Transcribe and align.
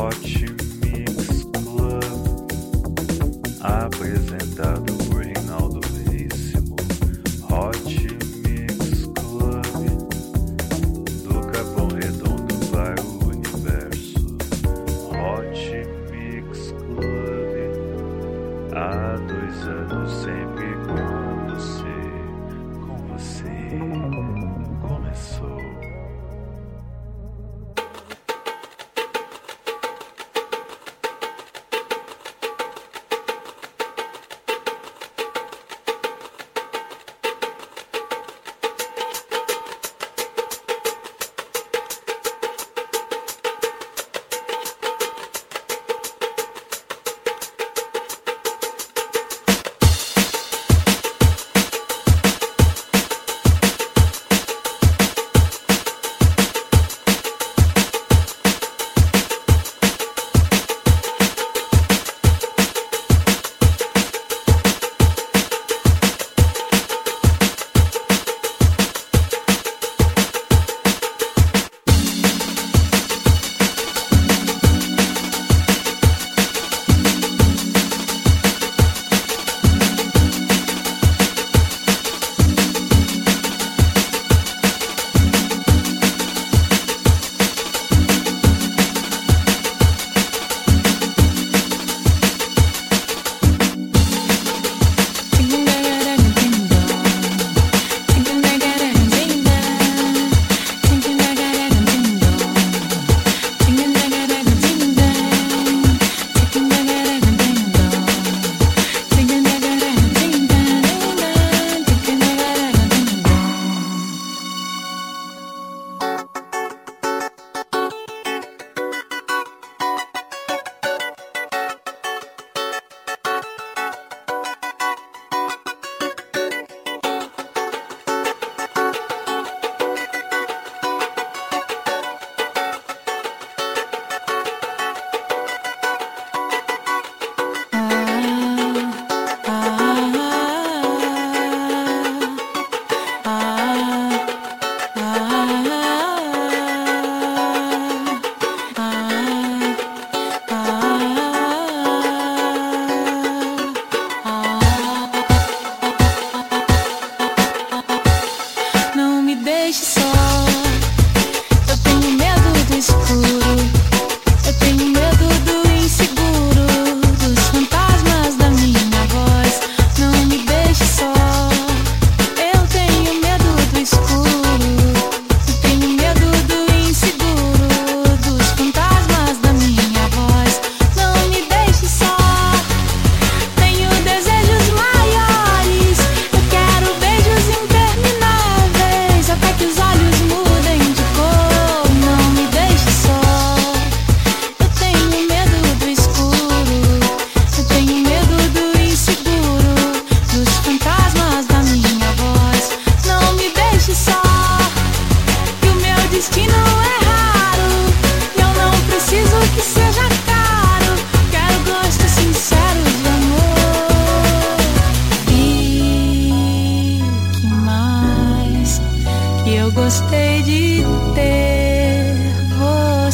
Hot 0.00 0.16
Mix 0.80 1.44
Club, 1.52 2.48
apresentado 3.60 4.89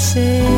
say 0.06 0.55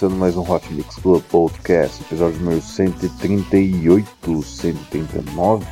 começando 0.00 0.18
mais 0.18 0.34
um 0.34 0.50
Hot 0.50 0.72
Mix 0.72 0.96
Club 0.96 1.22
Podcast, 1.24 2.00
episódio 2.00 2.38
número 2.38 2.62
138, 2.62 4.42
139, 4.42 5.66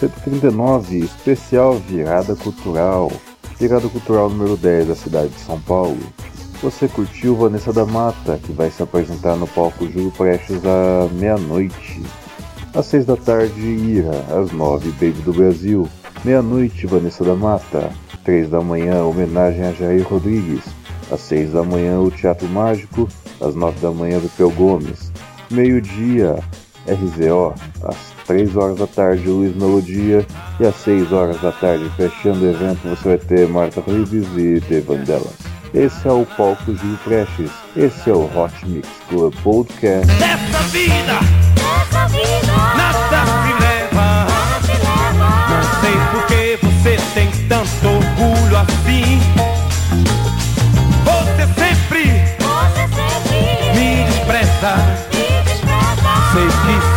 139, 0.00 0.98
especial 1.00 1.74
Virada 1.74 2.34
Cultural, 2.34 3.12
Virada 3.58 3.86
Cultural 3.90 4.30
número 4.30 4.56
10 4.56 4.88
da 4.88 4.94
cidade 4.94 5.28
de 5.28 5.40
São 5.40 5.60
Paulo. 5.60 5.98
Você 6.62 6.88
curtiu 6.88 7.36
Vanessa 7.36 7.70
da 7.70 7.84
Mata, 7.84 8.40
que 8.42 8.52
vai 8.52 8.70
se 8.70 8.82
apresentar 8.82 9.36
no 9.36 9.46
palco 9.46 9.86
Júlio 9.86 10.12
Prestes 10.12 10.62
à 10.64 11.06
meia-noite. 11.12 12.02
Às 12.74 12.86
6 12.86 13.04
da 13.04 13.18
tarde, 13.18 13.60
Ira, 13.60 14.24
às 14.34 14.50
9, 14.50 14.92
Baby 14.92 15.20
do 15.22 15.32
Brasil. 15.34 15.86
Meia-noite, 16.24 16.86
Vanessa 16.86 17.22
da 17.22 17.34
Mata. 17.34 17.92
3 18.24 18.48
da 18.48 18.62
manhã, 18.62 19.04
homenagem 19.04 19.64
a 19.66 19.72
Jair 19.72 20.08
Rodrigues. 20.08 20.64
Às 21.12 21.20
6 21.20 21.52
da 21.52 21.62
manhã, 21.62 22.00
o 22.00 22.10
Teatro 22.10 22.48
Mágico. 22.48 23.06
Às 23.40 23.54
9 23.54 23.80
da 23.80 23.90
manhã, 23.90 24.18
Vipel 24.18 24.50
Gomes. 24.50 25.12
Meio-dia, 25.50 26.38
RZO. 26.86 27.54
Às 27.84 27.96
3 28.26 28.56
horas 28.56 28.78
da 28.78 28.86
tarde, 28.86 29.28
Luiz 29.28 29.54
Melodia. 29.56 30.26
E 30.60 30.66
às 30.66 30.74
6 30.76 31.12
horas 31.12 31.40
da 31.40 31.52
tarde, 31.52 31.90
fechando 31.96 32.44
o 32.44 32.50
evento, 32.50 32.88
você 32.88 33.08
vai 33.08 33.18
ter 33.18 33.48
Marta 33.48 33.82
Ribes 33.86 34.26
e 34.36 34.60
The 34.60 34.80
Vandellas. 34.80 35.36
Esse 35.74 36.08
é 36.08 36.12
o 36.12 36.24
palco 36.36 36.74
Gil 36.74 36.98
Prestes. 37.04 37.50
Esse 37.76 38.10
é 38.10 38.12
o 38.12 38.24
Hot 38.24 38.54
Mix 38.66 38.88
Club 39.08 39.34
Podcast. 39.42 40.06
Nessa 40.18 40.62
vida, 40.68 41.18
Essa 41.82 42.06
vida 42.08 42.56
nada 42.76 43.07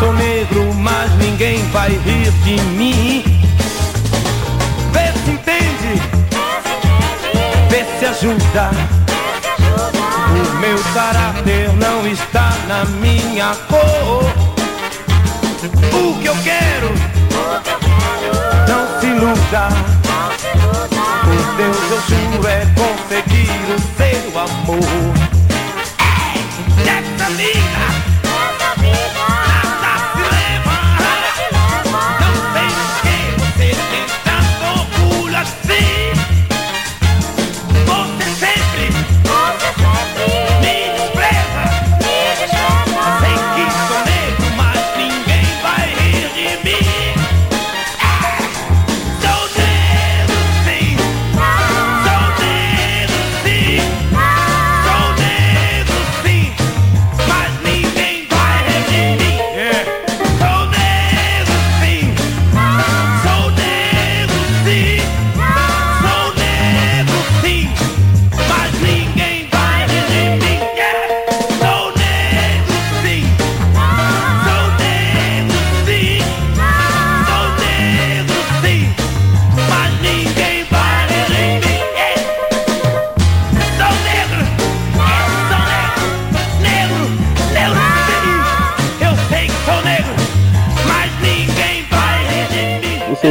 sou 0.02 0.14
negro, 0.14 0.74
mas 0.74 1.12
ninguém 1.18 1.64
vai 1.70 1.90
rir 1.90 2.32
de 2.44 2.60
mim. 2.72 3.24
Vê 4.92 5.14
se 5.24 5.30
entende, 5.30 6.02
vê 7.70 7.86
se 8.00 8.06
ajuda. 8.08 8.72
O 10.32 10.58
meu 10.58 10.80
caráter 10.96 11.72
não 11.74 12.08
está 12.08 12.52
na 12.68 12.84
minha 12.86 13.56
cor. 13.70 14.24
O 15.94 16.20
que 16.20 16.26
eu 16.26 16.36
quero, 16.44 16.90
não 18.68 19.00
se 19.00 19.06
iluda. 19.06 19.68
Por 21.22 21.56
Deus 21.58 21.78
eu 21.92 22.02
juro 22.10 22.48
é 22.48 22.66
conseguir 22.74 23.52
o 23.70 23.80
seu 23.98 24.40
amor. 24.40 25.14
Ei, 26.34 26.42
Nessa 26.86 27.30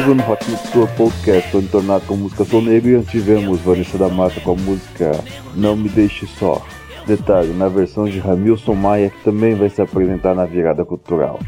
no 0.07 0.33
Hot 0.33 0.50
Mix 0.50 0.71
Club 0.71 0.88
Podcast, 0.97 1.50
foi 1.50 1.61
entornado 1.61 2.07
com 2.07 2.16
música 2.16 2.42
Sou 2.45 2.62
Negro 2.62 2.90
e 2.90 2.95
antes 2.95 3.11
tivemos 3.11 3.61
Vanessa 3.61 3.99
da 3.99 4.09
Mata 4.09 4.40
com 4.40 4.52
a 4.52 4.54
música 4.57 5.12
Não 5.54 5.76
Me 5.76 5.90
Deixe 5.90 6.26
Só. 6.26 6.64
Detalhe, 7.07 7.52
na 7.52 7.69
versão 7.69 8.07
de 8.07 8.19
Ramilson 8.19 8.75
Maia, 8.75 9.11
que 9.11 9.23
também 9.23 9.54
vai 9.54 9.69
se 9.69 9.83
apresentar 9.83 10.35
na 10.35 10.47
virada 10.47 10.87
cultural. 10.87 11.38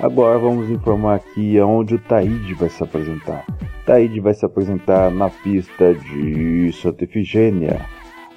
Agora 0.00 0.38
vamos 0.38 0.70
informar 0.70 1.16
aqui 1.16 1.58
aonde 1.58 1.96
o 1.96 1.98
Taíde 1.98 2.54
vai 2.54 2.70
se 2.70 2.82
apresentar. 2.82 3.44
Taíde 3.84 4.20
vai 4.20 4.32
se 4.32 4.46
apresentar 4.46 5.10
na 5.10 5.28
pista 5.28 5.94
de 5.94 6.72
Santa 6.72 7.04
Efigênia, 7.04 7.84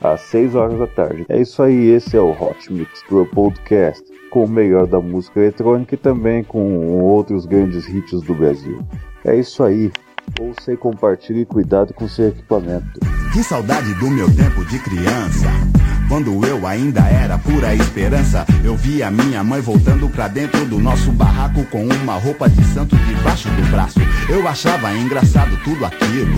às 0.01 0.19
6 0.21 0.53
horas 0.53 0.79
da 0.79 0.87
tarde. 0.87 1.25
É 1.29 1.39
isso 1.39 1.63
aí, 1.63 1.87
esse 1.87 2.17
é 2.17 2.21
o 2.21 2.31
Hot 2.31 2.71
Mix 2.71 3.03
Club 3.03 3.29
Podcast, 3.29 4.03
com 4.29 4.43
o 4.43 4.49
melhor 4.49 4.85
da 4.85 4.99
música 4.99 5.39
eletrônica 5.39 5.95
e 5.95 5.97
também 5.97 6.43
com 6.43 6.99
outros 6.99 7.45
grandes 7.45 7.87
hits 7.87 8.21
do 8.21 8.33
Brasil. 8.33 8.79
É 9.25 9.35
isso 9.35 9.63
aí. 9.63 9.91
Ouça 10.39 10.71
e 10.71 10.77
compartilhe 10.77 11.45
cuidado 11.45 11.93
com 11.93 12.07
seu 12.07 12.29
equipamento. 12.29 12.99
Que 13.33 13.43
saudade 13.43 13.93
do 13.95 14.09
meu 14.09 14.33
tempo 14.33 14.63
de 14.65 14.79
criança. 14.79 15.47
Quando 16.07 16.45
eu 16.45 16.67
ainda 16.67 17.01
era 17.07 17.37
pura 17.37 17.73
esperança, 17.73 18.45
eu 18.63 18.75
via 18.75 19.09
minha 19.09 19.43
mãe 19.43 19.61
voltando 19.61 20.09
pra 20.09 20.27
dentro 20.27 20.65
do 20.65 20.79
nosso 20.79 21.11
barraco 21.11 21.63
com 21.65 21.85
uma 21.85 22.15
roupa 22.15 22.49
de 22.49 22.63
santo 22.65 22.95
debaixo 22.97 23.49
do 23.49 23.71
braço. 23.71 23.99
Eu 24.29 24.47
achava 24.47 24.93
engraçado 24.93 25.57
tudo 25.63 25.85
aquilo. 25.85 26.35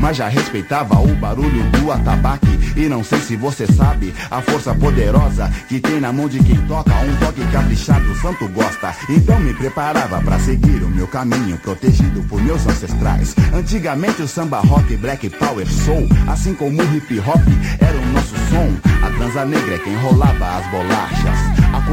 Mas 0.00 0.16
já 0.16 0.28
respeitava 0.28 0.98
o 0.98 1.14
barulho 1.16 1.62
do 1.70 1.92
atabaque. 1.92 2.58
E 2.76 2.88
não 2.88 3.04
sei 3.04 3.20
se 3.20 3.36
você 3.36 3.66
sabe 3.66 4.14
a 4.30 4.40
força 4.40 4.74
poderosa 4.74 5.50
que 5.68 5.80
tem 5.80 6.00
na 6.00 6.12
mão 6.12 6.28
de 6.28 6.42
quem 6.42 6.56
toca. 6.66 6.92
Um 6.94 7.16
toque 7.16 7.44
caprichado, 7.52 8.10
o 8.10 8.16
santo 8.16 8.48
gosta. 8.48 8.94
Então 9.08 9.38
me 9.38 9.52
preparava 9.54 10.20
pra 10.22 10.38
seguir 10.38 10.82
o 10.82 10.88
meu 10.88 11.06
caminho, 11.06 11.58
protegido 11.58 12.22
por 12.22 12.42
meus 12.42 12.66
ancestrais. 12.66 13.34
Antigamente 13.52 14.22
o 14.22 14.28
samba 14.28 14.60
rock, 14.60 14.96
black 14.96 15.28
power 15.30 15.66
soul, 15.68 16.08
assim 16.28 16.54
como 16.54 16.80
o 16.80 16.96
hip 16.96 17.18
hop, 17.20 17.42
era 17.80 17.98
o 17.98 18.06
nosso 18.12 18.34
som. 18.50 19.06
A 19.06 19.10
transa 19.10 19.44
negra 19.44 19.74
é 19.74 19.78
quem 19.78 19.96
rolava 19.96 20.56
as 20.56 20.66
bolachas. 20.70 21.49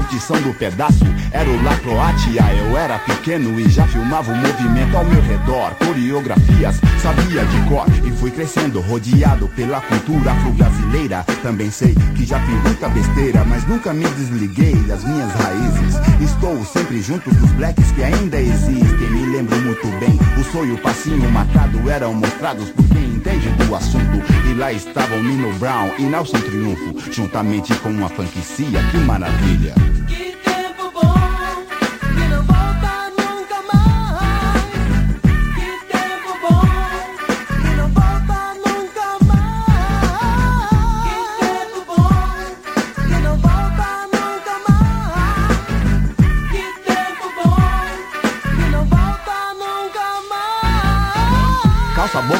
Curtição 0.07 0.41
do 0.41 0.53
pedaço 0.53 1.03
era 1.33 1.49
o 1.49 1.63
La 1.63 1.75
Croatia. 1.79 2.41
Eu 2.55 2.77
era 2.77 2.97
pequeno 2.97 3.59
e 3.59 3.67
já 3.67 3.85
filmava 3.87 4.31
o 4.31 4.35
movimento 4.37 4.95
ao 4.95 5.03
meu 5.03 5.21
redor. 5.21 5.75
Coreografias 5.85 6.79
sabia 7.01 7.43
de 7.43 7.61
cor 7.67 7.85
e 8.05 8.11
fui 8.11 8.31
crescendo, 8.31 8.79
rodeado 8.79 9.49
pela 9.49 9.81
cultura 9.81 10.31
afro-brasileira. 10.31 11.25
Também 11.43 11.69
sei 11.69 11.93
que 12.15 12.25
já 12.25 12.39
fiz 12.39 12.63
muita 12.63 12.87
besteira, 12.87 13.43
mas 13.43 13.67
nunca 13.67 13.93
me 13.93 14.07
desliguei 14.11 14.75
das 14.83 15.03
minhas 15.03 15.29
raízes. 15.33 15.95
Estou 16.21 16.63
sempre 16.63 17.01
junto 17.01 17.29
dos 17.29 17.51
blacks 17.51 17.91
que 17.91 18.03
ainda 18.03 18.39
existem. 18.39 19.09
Me 19.11 19.25
lembro 19.25 19.57
muito 19.57 19.87
bem, 19.99 20.17
o 20.39 20.43
sonho, 20.53 20.75
o 20.75 20.77
passinho 20.77 21.29
marcado 21.31 21.89
eram 21.89 22.13
mostrados 22.13 22.69
por 22.69 22.87
quem 22.87 23.15
entende 23.15 23.49
do 23.49 23.75
assunto. 23.75 24.23
E 24.49 24.53
lá 24.53 24.71
estavam 24.71 25.21
Nino 25.21 25.53
Brown 25.55 25.91
e 25.99 26.03
Nelson 26.03 26.39
Triunfo, 26.39 26.95
juntamente 27.11 27.75
com 27.79 27.89
uma 27.89 28.07
franquicia. 28.07 28.81
Que 28.89 28.97
maravilha! 28.99 29.96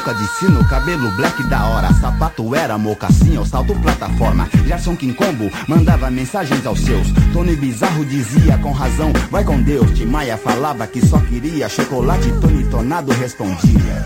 Boca 0.07 0.13
de 0.13 0.27
sino, 0.27 0.63
cabelo 0.69 1.11
black 1.11 1.43
da 1.49 1.65
hora 1.65 1.93
Sapato 1.93 2.55
era 2.55 2.77
mocassim 2.77 3.37
ou 3.37 3.45
salto 3.45 3.75
plataforma 3.81 4.47
Gerson 4.65 4.95
Quincombo 4.95 5.51
mandava 5.67 6.09
mensagens 6.09 6.65
aos 6.65 6.79
seus 6.79 7.07
Tony 7.33 7.55
Bizarro 7.55 8.05
dizia 8.05 8.57
com 8.59 8.71
razão, 8.71 9.11
vai 9.29 9.43
com 9.43 9.61
Deus 9.61 9.91
Tim 9.91 10.05
Maia 10.05 10.37
falava 10.37 10.87
que 10.87 11.05
só 11.05 11.19
queria 11.19 11.67
chocolate 11.67 12.31
Tony 12.39 12.63
Tonado 12.65 13.11
respondia 13.13 14.05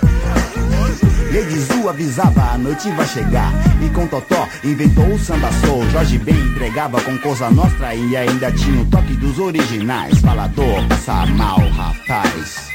Lady 1.31 1.59
Zu 1.59 1.87
avisava, 1.87 2.41
a 2.41 2.57
noite 2.57 2.91
vai 2.91 3.07
chegar. 3.07 3.53
E 3.81 3.89
com 3.91 4.05
Totó 4.05 4.49
inventou 4.65 5.05
o 5.05 5.17
samba 5.17 5.49
soul. 5.65 5.89
Jorge 5.89 6.17
Ben 6.17 6.35
entregava 6.35 6.99
com 6.99 7.17
Cosa 7.19 7.49
Nostra 7.49 7.95
e 7.95 8.17
ainda 8.17 8.51
tinha 8.51 8.81
o 8.81 8.85
toque 8.87 9.13
dos 9.13 9.39
originais. 9.39 10.19
Falador, 10.19 10.85
passa 10.89 11.25
mal, 11.27 11.57
rapaz. 11.69 12.70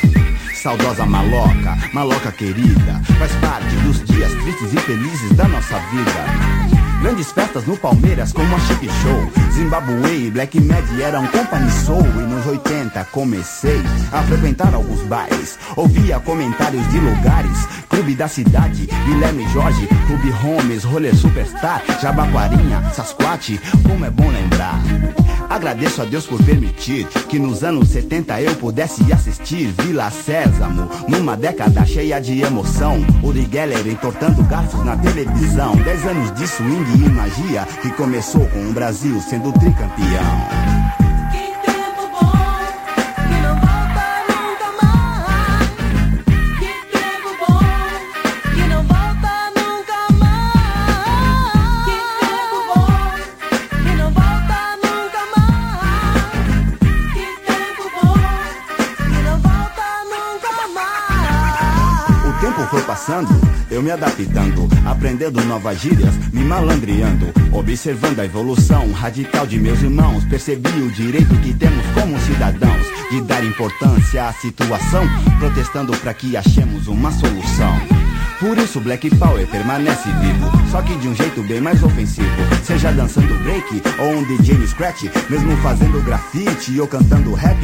Saudosa 0.66 1.06
maloca, 1.06 1.78
maloca 1.92 2.32
querida, 2.32 3.00
faz 3.20 3.30
parte 3.36 3.72
dos 3.84 4.02
dias 4.02 4.32
tristes 4.32 4.72
e 4.72 4.76
felizes 4.80 5.30
da 5.36 5.46
nossa 5.46 5.78
vida. 5.92 7.00
Grandes 7.00 7.30
festas 7.30 7.64
no 7.68 7.76
Palmeiras 7.76 8.32
como 8.32 8.52
a 8.52 8.58
Chip 8.58 8.84
Show. 8.84 9.30
Zimbabwe 9.52 10.26
e 10.26 10.30
Black 10.32 10.60
Mad 10.60 10.84
eram 11.00 11.24
company 11.28 11.70
soul. 11.70 12.02
E 12.02 12.26
nos 12.26 12.44
80 12.44 13.04
comecei 13.12 13.80
a 14.10 14.24
frequentar 14.24 14.74
alguns 14.74 15.02
bares. 15.02 15.56
Ouvia 15.76 16.18
comentários 16.18 16.84
de 16.90 16.98
lugares. 16.98 17.68
Clube 17.88 18.16
da 18.16 18.26
Cidade, 18.26 18.88
Guilherme 19.04 19.46
Jorge 19.50 19.86
Clube 20.08 20.30
Holmes, 20.30 20.82
Rolê 20.82 21.14
Superstar 21.14 21.80
Jabaquarinha, 22.02 22.82
Sasquatch, 22.92 23.56
como 23.84 24.04
é 24.04 24.10
bom 24.10 24.28
lembrar 24.28 24.80
Agradeço 25.48 26.02
a 26.02 26.04
Deus 26.04 26.26
por 26.26 26.42
permitir 26.44 27.06
que 27.28 27.38
nos 27.38 27.62
anos 27.62 27.88
70 27.88 28.40
eu 28.42 28.54
pudesse 28.56 29.12
assistir 29.12 29.72
Vila 29.82 30.10
Sésamo, 30.10 30.88
numa 31.08 31.36
década 31.36 31.84
cheia 31.86 32.20
de 32.20 32.40
emoção. 32.42 32.98
Uri 33.22 33.48
Geller 33.50 33.86
entortando 33.86 34.42
garfos 34.44 34.84
na 34.84 34.96
televisão. 34.96 35.74
Dez 35.76 36.04
anos 36.06 36.32
de 36.34 36.46
swing 36.46 37.04
e 37.04 37.08
magia 37.08 37.66
que 37.82 37.90
começou 37.90 38.46
com 38.46 38.68
o 38.68 38.72
Brasil 38.72 39.20
sendo 39.20 39.52
tricampeão. 39.52 40.75
Eu 63.70 63.82
me 63.82 63.90
adaptando, 63.90 64.68
aprendendo 64.84 65.42
novas 65.44 65.80
gírias, 65.80 66.14
me 66.32 66.44
malandreando, 66.44 67.32
observando 67.52 68.20
a 68.20 68.24
evolução 68.24 68.90
radical 68.92 69.46
de 69.46 69.58
meus 69.58 69.80
irmãos. 69.82 70.24
Percebi 70.24 70.68
o 70.82 70.90
direito 70.90 71.34
que 71.40 71.54
temos 71.54 71.84
como 71.94 72.18
cidadãos 72.20 72.86
de 73.10 73.20
dar 73.22 73.44
importância 73.44 74.28
à 74.28 74.32
situação, 74.32 75.04
protestando 75.38 75.96
para 75.98 76.12
que 76.14 76.36
achemos 76.36 76.88
uma 76.88 77.10
solução. 77.12 78.05
Por 78.38 78.58
isso 78.58 78.80
Black 78.80 79.08
Power 79.16 79.46
permanece 79.46 80.10
vivo, 80.20 80.50
só 80.70 80.82
que 80.82 80.94
de 80.96 81.08
um 81.08 81.14
jeito 81.14 81.42
bem 81.44 81.58
mais 81.58 81.82
ofensivo. 81.82 82.28
Seja 82.62 82.92
dançando 82.92 83.34
break 83.42 83.82
ou 83.98 84.10
um 84.10 84.24
DJ 84.24 84.58
no 84.58 84.66
scratch, 84.66 85.04
mesmo 85.30 85.56
fazendo 85.58 86.04
grafite 86.04 86.78
ou 86.78 86.86
cantando 86.86 87.32
rap. 87.32 87.56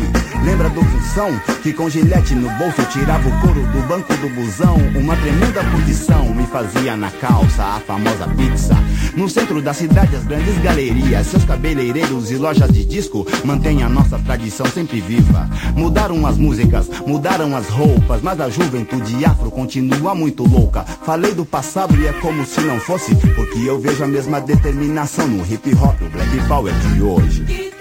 Lembra 0.42 0.70
do 0.70 0.82
função 0.82 1.28
que 1.62 1.74
com 1.74 1.90
gilete 1.90 2.34
no 2.34 2.48
bolso 2.56 2.82
tirava 2.90 3.28
o 3.28 3.40
couro 3.42 3.60
do 3.66 3.86
banco 3.86 4.16
do 4.16 4.30
busão? 4.30 4.76
Uma 4.98 5.14
tremenda 5.16 5.62
condição 5.70 6.34
me 6.34 6.46
fazia 6.46 6.96
na 6.96 7.10
calça 7.10 7.62
a 7.62 7.80
famosa 7.80 8.26
pizza. 8.28 8.74
No 9.14 9.28
centro 9.28 9.60
da 9.60 9.74
cidade 9.74 10.16
as 10.16 10.24
grandes 10.24 10.56
galerias, 10.62 11.26
seus 11.26 11.44
cabeleireiros 11.44 12.30
e 12.30 12.36
lojas 12.36 12.72
de 12.72 12.82
disco 12.86 13.26
mantêm 13.44 13.82
a 13.82 13.90
nossa 13.90 14.18
tradição 14.20 14.64
sempre 14.66 15.02
viva. 15.02 15.50
Mudaram 15.76 16.26
as 16.26 16.38
músicas, 16.38 16.88
mudaram 17.06 17.54
as 17.54 17.68
roupas, 17.68 18.22
mas 18.22 18.40
a 18.40 18.48
juventude 18.48 19.22
afro 19.22 19.50
continua 19.50 20.14
muito 20.14 20.48
louca. 20.48 20.61
Falei 21.04 21.34
do 21.34 21.44
passado 21.44 21.94
e 22.00 22.06
é 22.06 22.12
como 22.14 22.44
se 22.46 22.60
não 22.60 22.78
fosse, 22.80 23.14
porque 23.14 23.58
eu 23.66 23.80
vejo 23.80 24.04
a 24.04 24.06
mesma 24.06 24.40
determinação 24.40 25.26
no 25.26 25.44
hip 25.44 25.74
hop, 25.74 26.00
o 26.02 26.10
black 26.10 26.48
power 26.48 26.74
de 26.74 27.02
hoje. 27.02 27.71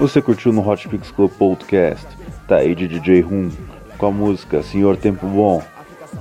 Você 0.00 0.22
curtiu 0.22 0.50
no 0.50 0.66
Hot 0.66 0.88
Pix 0.88 1.10
Club 1.10 1.30
Podcast? 1.32 2.06
Tá 2.48 2.56
aí 2.56 2.74
de 2.74 2.88
DJ 2.88 3.20
Rum 3.20 3.50
com 3.98 4.06
a 4.06 4.10
música 4.10 4.62
Senhor 4.62 4.96
Tempo 4.96 5.26
Bom. 5.26 5.62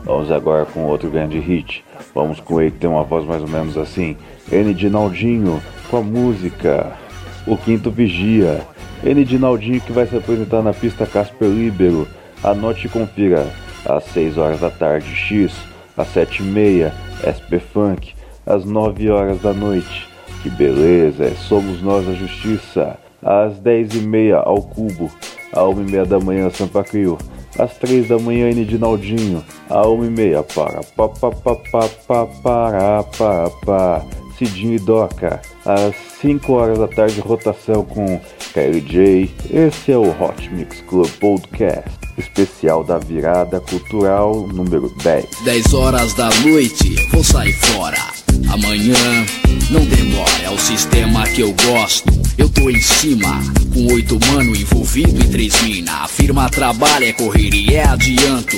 Vamos 0.04 0.30
agora 0.34 0.66
com 0.66 0.84
outro 0.84 1.10
grande 1.10 1.40
hit. 1.40 1.86
Vamos 2.14 2.42
com 2.42 2.60
ele 2.60 2.72
que 2.72 2.80
tem 2.80 2.90
uma 2.90 3.06
voz 3.06 3.26
mais 3.26 3.42
ou 3.42 3.48
menos 3.48 3.78
assim. 3.78 4.18
N 4.52 4.74
de 4.74 4.90
Naldinho 4.90 5.64
com 5.90 5.96
a 5.96 6.02
música 6.02 6.92
O 7.48 7.56
Quinto 7.56 7.90
Vigia. 7.90 8.68
N 9.02 9.24
de 9.24 9.40
Naldinho 9.40 9.80
que 9.80 9.94
vai 9.94 10.06
se 10.06 10.18
apresentar 10.18 10.62
na 10.62 10.74
pista 10.74 11.06
Casper 11.06 11.48
Libero. 11.48 12.06
Anote 12.44 12.88
e 12.88 12.90
confira. 12.90 13.48
Às 13.86 14.04
6 14.08 14.38
horas 14.38 14.60
da 14.60 14.70
tarde 14.70 15.16
X, 15.16 15.54
às 15.96 16.10
7 16.10 16.44
e 16.44 16.46
meia 16.46 16.94
SP 17.24 17.60
Funk, 17.60 18.14
às 18.46 18.66
9 18.66 19.10
horas 19.10 19.42
da 19.42 19.54
noite. 19.54 20.10
Que 20.44 20.50
beleza, 20.50 21.24
é 21.24 21.30
Somos 21.30 21.82
Nós 21.82 22.10
a 22.10 22.14
Justiça. 22.14 23.00
Às 23.24 23.58
10 23.60 23.96
e 23.96 24.00
meia 24.00 24.38
ao 24.38 24.62
Cubo, 24.62 25.12
à 25.54 25.64
1 25.64 25.82
e 25.82 25.92
meia 25.92 26.06
da 26.06 26.20
manhã 26.20 26.50
Sampa 26.50 26.84
Crio, 26.84 27.18
às 27.58 27.78
3 27.78 28.08
da 28.08 28.20
manhã 28.20 28.50
N 28.50 28.66
de 28.66 28.80
à 29.70 29.88
1 29.88 30.06
e 30.06 30.10
meia 30.10 30.44
para 30.44 30.82
pa 30.96 31.10
pa 31.10 31.32
pa 31.32 31.56
pa 31.56 31.88
pa 32.08 32.26
para 32.26 33.04
pa 33.04 33.50
pa 33.66 34.06
Cidinho 34.40 34.76
e 34.76 34.80
Doca, 34.80 35.42
às 35.66 35.94
5 36.22 36.54
horas 36.54 36.80
da 36.80 36.88
tarde 36.88 37.20
rotação 37.20 37.84
com 37.84 38.20
KLJ. 38.54 39.30
Esse 39.52 39.92
é 39.92 39.98
o 39.98 40.10
Hot 40.10 40.50
Mix 40.54 40.80
Club 40.88 41.10
Podcast, 41.20 41.90
especial 42.18 42.86
da 42.86 42.98
virada 42.98 43.60
cultural 43.60 44.48
número 44.48 44.90
10. 45.04 45.26
10 45.44 45.74
horas 45.74 46.14
da 46.14 46.30
noite, 46.46 46.96
vou 47.12 47.24
sair 47.24 47.52
fora. 47.54 48.19
Amanhã, 48.48 49.26
não 49.70 49.86
demora, 49.86 50.42
é 50.44 50.50
o 50.50 50.58
sistema 50.58 51.28
que 51.28 51.42
eu 51.42 51.54
gosto. 51.66 52.12
Eu 52.38 52.50
tô 52.50 52.70
em 52.70 52.82
cima, 52.82 53.42
com 53.74 53.94
oito 53.94 54.20
mano 54.28 54.56
envolvido 54.56 55.24
e 55.24 55.28
três 55.28 55.62
mina. 55.62 56.04
A 56.04 56.08
firma 56.08 56.50
trabalha, 56.50 57.06
é 57.06 57.14
correria, 57.14 57.82
é 57.82 57.88
adianto. 57.88 58.58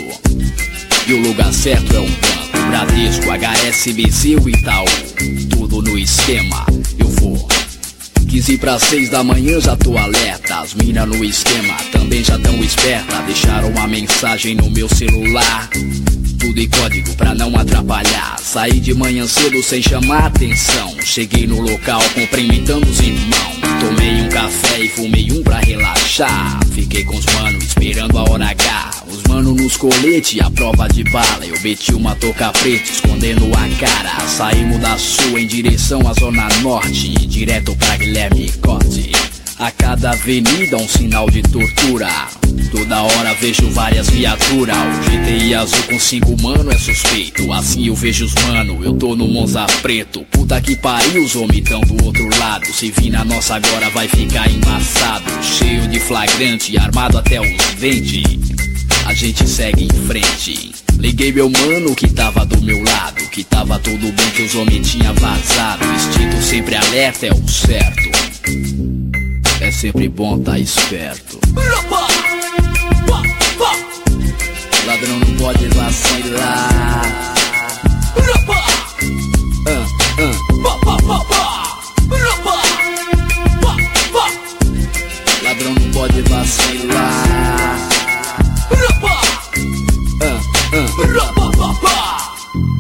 E 1.08 1.14
o 1.14 1.22
lugar 1.22 1.52
certo 1.54 1.96
é 1.96 2.00
um 2.00 2.06
banco. 2.06 2.68
Bradesco, 2.70 3.26
HSBC 3.32 4.30
e 4.30 4.50
Itaú. 4.50 4.86
Tudo 5.50 5.82
no 5.82 5.98
esquema, 5.98 6.66
eu 6.98 7.08
vou. 7.08 7.61
15 8.30 8.58
para 8.58 8.80
6 8.80 9.10
da 9.10 9.24
manhã 9.24 9.60
já 9.60 9.75
tô 9.75 9.98
alerta. 9.98 10.60
As 10.60 10.74
mina 10.74 11.06
no 11.06 11.24
esquema 11.24 11.75
também 11.92 12.24
já 12.24 12.38
tão 12.40 12.56
esperta. 12.63 13.22
Deixaram 13.24 13.70
uma 13.70 13.88
mensagem 13.88 14.56
no 14.56 14.70
meu 14.70 14.88
celular. 14.90 15.70
Tudo 16.40 16.60
em 16.60 16.70
código 16.70 17.13
pra 17.16 17.36
não 17.36 17.56
atrapalhar. 17.58 18.38
Saí 18.40 18.80
de 18.80 18.94
manhã 18.94 19.28
cedo 19.28 19.62
sem 19.63 19.82
chamar 19.82 20.25
atenção. 20.25 20.96
Cheguei 21.04 21.46
no 21.46 21.62
local 21.62 22.01
cumprimentando 22.13 22.90
os 22.90 23.00
irmãos. 23.00 23.62
Tomei 23.80 24.22
um 24.22 24.30
café 24.30 24.82
e 24.82 24.90
fumei 24.90 25.32
um 25.32 25.44
pra 25.44 25.60
relaxar. 25.60 26.60
Fiquei 26.74 27.04
com 27.04 27.18
os 27.18 27.25
manos 27.25 27.63
esperando 27.63 28.18
a 28.18 28.30
hora 28.30 28.50
H. 28.50 29.00
Mano 29.32 29.56
nos 29.56 29.78
colete, 29.78 30.42
a 30.42 30.52
prova 30.52 30.90
de 30.90 31.06
bala. 31.06 31.46
Eu 31.46 31.58
meti 31.62 31.94
uma 31.94 32.14
touca 32.16 32.52
preta 32.52 32.92
escondendo 32.92 33.46
a 33.56 33.80
cara. 33.80 34.28
Saímos 34.28 34.78
da 34.80 34.98
sul 34.98 35.40
em 35.40 35.48
direção 35.48 36.06
à 36.06 36.12
zona 36.12 36.50
norte. 36.62 37.08
Direto 37.28 37.74
pra 37.78 37.96
Guilherme 37.96 38.52
Cote. 38.62 39.10
A 39.58 39.72
cada 39.72 40.12
avenida 40.12 40.76
um 40.76 40.86
sinal 40.86 41.30
de 41.30 41.42
tortura. 41.44 42.10
Toda 42.72 43.04
hora 43.04 43.34
vejo 43.36 43.70
várias 43.70 44.10
viaturas. 44.10 44.76
O 44.76 45.10
GTI 45.10 45.56
azul 45.56 45.84
com 45.84 45.98
cinco 45.98 46.42
mano 46.42 46.70
é 46.70 46.78
suspeito. 46.78 47.54
Assim 47.54 47.88
eu 47.88 47.96
vejo 47.96 48.26
os 48.26 48.34
mano, 48.34 48.84
eu 48.84 48.94
tô 48.96 49.16
no 49.16 49.30
Monza 49.30 49.66
preto. 49.82 50.26
Puta 50.30 50.60
que 50.60 50.76
pariu, 50.76 51.24
os 51.24 51.38
homens 51.38 51.70
tão 51.70 51.80
do 51.80 52.04
outro 52.04 52.30
lado. 52.38 52.66
Se 52.74 52.92
vir 52.92 53.12
na 53.12 53.24
nossa 53.24 53.56
agora 53.56 53.90
vai 53.92 54.10
ficar 54.10 54.52
embaçado. 54.52 55.24
Cheio 55.42 55.88
de 55.88 56.02
flagrante, 56.02 56.78
armado 56.78 57.18
até 57.18 57.40
os 57.40 57.76
dentes. 57.80 58.50
A 59.05 59.13
gente 59.13 59.48
segue 59.48 59.86
em 59.86 60.08
frente. 60.08 60.72
Liguei 60.98 61.31
meu 61.31 61.50
mano 61.50 61.96
que 61.96 62.08
tava 62.08 62.46
do 62.46 62.62
meu 62.62 62.84
lado. 62.84 63.22
Que 63.29 63.43
tava 63.43 63.79
tudo 63.79 64.12
bem 64.12 64.31
que 64.31 64.43
os 64.43 64.55
homens 64.55 64.89
tinha 64.89 65.12
vazado. 65.13 65.86
Instinto 65.86 66.41
sempre 66.41 66.75
alerta 66.75 67.27
é 67.27 67.34
o 67.34 67.48
certo. 67.48 68.10
É 69.60 69.72
sempre 69.72 70.10
bom 70.10 70.39
tá 70.39 70.58
esperto. 70.58 71.39
Ladrão 74.86 75.20
não 75.20 75.38
pode 75.38 75.67
vacilar. 75.67 77.01
Ladrão 85.43 85.74
não 85.74 85.91
pode 85.91 86.22
vacilar. 86.24 87.31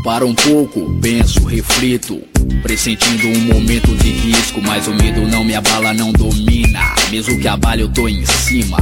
Para 0.03 0.25
um 0.25 0.33
pouco, 0.33 0.97
penso, 0.99 1.45
reflito, 1.45 2.19
pressentindo 2.63 3.27
um 3.27 3.53
momento 3.53 3.95
de 3.97 4.09
risco, 4.09 4.59
mas 4.59 4.87
o 4.87 4.95
medo 4.95 5.27
não 5.27 5.43
me 5.43 5.53
abala, 5.53 5.93
não 5.93 6.11
domina. 6.11 6.95
Mesmo 7.11 7.39
que 7.39 7.47
abale, 7.47 7.83
eu 7.83 7.89
tô 7.89 8.09
em 8.09 8.25
cima. 8.25 8.77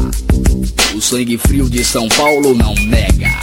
O 0.95 1.01
sangue 1.01 1.37
frio 1.37 1.69
de 1.69 1.83
São 1.83 2.07
Paulo 2.07 2.53
não 2.53 2.73
nega. 2.73 3.37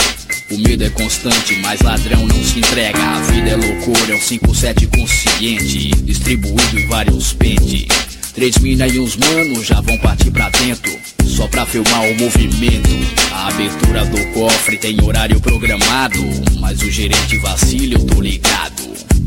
O 0.50 0.56
medo 0.56 0.84
é 0.84 0.90
constante, 0.90 1.54
mas 1.56 1.82
ladrão 1.82 2.26
não 2.26 2.42
se 2.42 2.60
entrega. 2.60 2.98
A 2.98 3.20
vida 3.20 3.50
é 3.50 3.56
loucura, 3.56 4.12
é 4.12 4.16
um 4.16 4.20
5-7 4.20 4.98
consciente, 4.98 5.90
distribuído 6.02 6.78
em 6.78 6.86
vários 6.86 7.34
pentes. 7.34 8.05
Três 8.36 8.58
mina 8.58 8.86
e 8.86 9.00
uns 9.00 9.16
manos 9.16 9.66
já 9.66 9.80
vão 9.80 9.96
partir 9.96 10.30
pra 10.30 10.50
dentro, 10.50 10.92
só 11.24 11.48
pra 11.48 11.64
filmar 11.64 12.02
o 12.02 12.20
movimento. 12.20 12.90
A 13.32 13.48
abertura 13.48 14.04
do 14.04 14.26
cofre 14.34 14.76
tem 14.76 15.02
horário 15.02 15.40
programado, 15.40 16.20
mas 16.60 16.82
o 16.82 16.90
gerente 16.90 17.38
vacila, 17.38 17.94
eu 17.94 18.04
tô 18.04 18.20
ligado. 18.20 18.82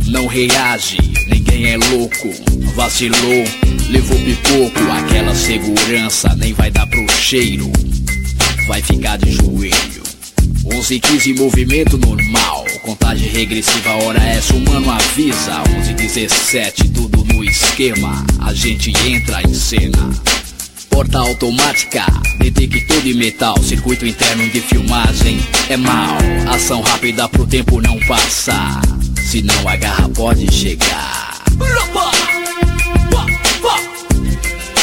Não 0.06 0.28
reage, 0.28 0.98
ninguém 1.28 1.72
é 1.72 1.78
louco. 1.78 2.30
Vacilou, 2.76 3.46
levou 3.90 4.20
pipoco, 4.20 4.92
aquela 4.92 5.34
segurança 5.34 6.36
nem 6.36 6.54
vai 6.54 6.70
dar 6.70 6.86
pro 6.86 7.12
cheiro. 7.12 7.72
Vai 8.68 8.84
ficar 8.84 9.18
de 9.18 9.32
joelho. 9.32 10.04
11 10.72 10.94
e 10.94 11.00
15 11.00 11.34
movimento 11.34 11.98
normal. 11.98 12.69
Contagem 12.90 13.30
regressiva, 13.30 14.04
hora 14.04 14.20
essa, 14.20 14.52
o 14.56 14.60
mano 14.62 14.90
avisa. 14.90 15.62
11 15.78 15.92
e 15.92 15.94
17, 15.94 16.90
tudo 16.90 17.24
no 17.24 17.44
esquema. 17.44 18.26
A 18.40 18.52
gente 18.52 18.92
entra 19.08 19.44
em 19.44 19.54
cena. 19.54 20.10
Porta 20.90 21.20
automática, 21.20 22.04
detector 22.40 23.00
de 23.04 23.14
metal, 23.14 23.62
circuito 23.62 24.08
interno 24.08 24.50
de 24.50 24.60
filmagem 24.62 25.40
é 25.70 25.78
mal. 25.78 26.18
Ação 26.52 26.82
rápida 26.82 27.30
pro 27.30 27.46
tempo 27.46 27.80
não 27.80 28.00
passar, 28.08 28.82
senão 29.24 29.70
a 29.70 29.76
garra 29.76 30.10
pode 30.10 30.52
chegar. 30.52 31.44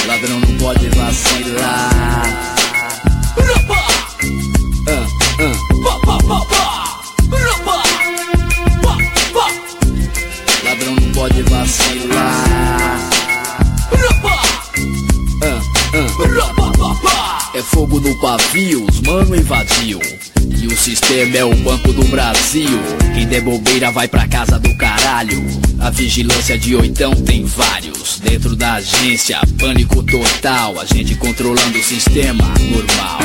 Ladrão 0.07 0.38
não 0.38 0.57
pode 0.59 0.88
vacilar. 0.90 2.55
Fogo 17.66 18.00
no 18.00 18.14
pavio, 18.20 18.87
os 18.88 19.00
mano 19.00 19.35
invadiu. 19.35 20.00
E 20.40 20.66
o 20.66 20.76
sistema 20.76 21.37
é 21.37 21.44
o 21.44 21.55
Banco 21.57 21.92
do 21.92 22.05
Brasil. 22.05 22.79
Quem 23.14 23.26
der 23.26 23.42
bobeira 23.42 23.90
vai 23.90 24.09
pra 24.09 24.26
casa 24.26 24.59
do 24.59 24.74
caralho. 24.76 25.44
A 25.79 25.90
vigilância 25.90 26.59
de 26.59 26.74
oitão 26.74 27.14
tem 27.14 27.44
vários. 27.44 28.20
Dentro 28.20 28.55
da 28.57 28.74
agência, 28.74 29.40
pânico 29.59 30.02
total. 30.02 30.79
A 30.81 30.85
gente 30.85 31.14
controlando 31.16 31.79
o 31.79 31.83
sistema 31.83 32.44
normal. 32.70 33.18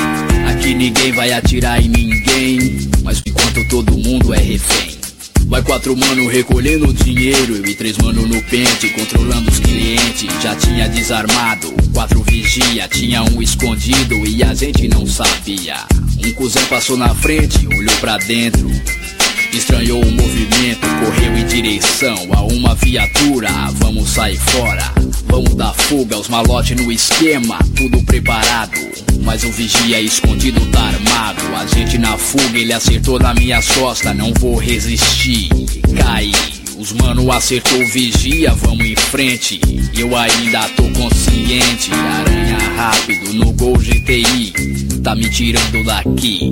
Aqui 0.49 0.73
ninguém 0.73 1.11
vai 1.11 1.31
atirar 1.31 1.81
em 1.81 1.87
ninguém. 1.87 2.89
Mas 3.03 3.21
enquanto 3.25 3.67
todo 3.67 3.97
mundo 3.97 4.33
é 4.33 4.39
refém. 4.39 5.00
Vai 5.51 5.61
quatro 5.61 5.97
mano 5.97 6.29
recolhendo 6.29 6.93
dinheiro 6.93 7.57
Eu 7.57 7.65
e 7.65 7.75
três 7.75 7.97
mano 7.97 8.25
no 8.25 8.41
pente 8.43 8.87
controlando 8.91 9.51
os 9.51 9.59
clientes. 9.59 10.33
Já 10.41 10.55
tinha 10.55 10.87
desarmado, 10.87 11.73
quatro 11.93 12.23
vigia 12.23 12.87
Tinha 12.87 13.21
um 13.21 13.41
escondido 13.41 14.15
e 14.25 14.41
a 14.43 14.53
gente 14.53 14.87
não 14.87 15.05
sabia. 15.05 15.75
Um 16.25 16.31
cuzão 16.31 16.63
passou 16.67 16.95
na 16.95 17.13
frente, 17.13 17.67
olhou 17.67 17.95
pra 17.99 18.17
dentro. 18.19 18.71
Estranhou 19.51 20.01
o 20.01 20.11
movimento, 20.11 20.87
correu 21.03 21.37
em 21.37 21.45
direção 21.45 22.29
a 22.31 22.43
uma 22.43 22.73
viatura. 22.75 23.49
Vamos 23.73 24.09
sair 24.09 24.37
fora, 24.37 24.93
vamos 25.25 25.53
dar 25.55 25.73
fuga 25.73 26.17
Os 26.17 26.29
malotes 26.29 26.77
no 26.77 26.89
esquema, 26.89 27.59
tudo 27.75 28.01
preparado 28.03 29.10
mas 29.23 29.43
o 29.43 29.51
vigia 29.51 29.99
escondido 29.99 30.65
tá 30.67 30.81
armado 30.81 31.41
A 31.55 31.65
gente 31.65 31.97
na 31.97 32.17
fuga, 32.17 32.57
ele 32.57 32.73
acertou 32.73 33.19
na 33.19 33.33
minha 33.33 33.61
costa 33.61 34.13
Não 34.13 34.33
vou 34.33 34.57
resistir, 34.57 35.49
caí 35.97 36.31
Os 36.77 36.91
mano 36.93 37.31
acertou 37.31 37.85
vigia, 37.87 38.53
vamos 38.55 38.85
em 38.85 38.95
frente. 38.95 39.59
Eu 39.95 40.15
ainda 40.17 40.67
tô 40.69 40.83
consciente. 40.91 41.91
Aranha 41.93 42.57
rápido 42.75 43.33
no 43.33 43.51
Gol 43.53 43.77
GTI 43.77 44.53
Tá 45.03 45.13
me 45.15 45.29
tirando 45.29 45.83
daqui. 45.85 46.51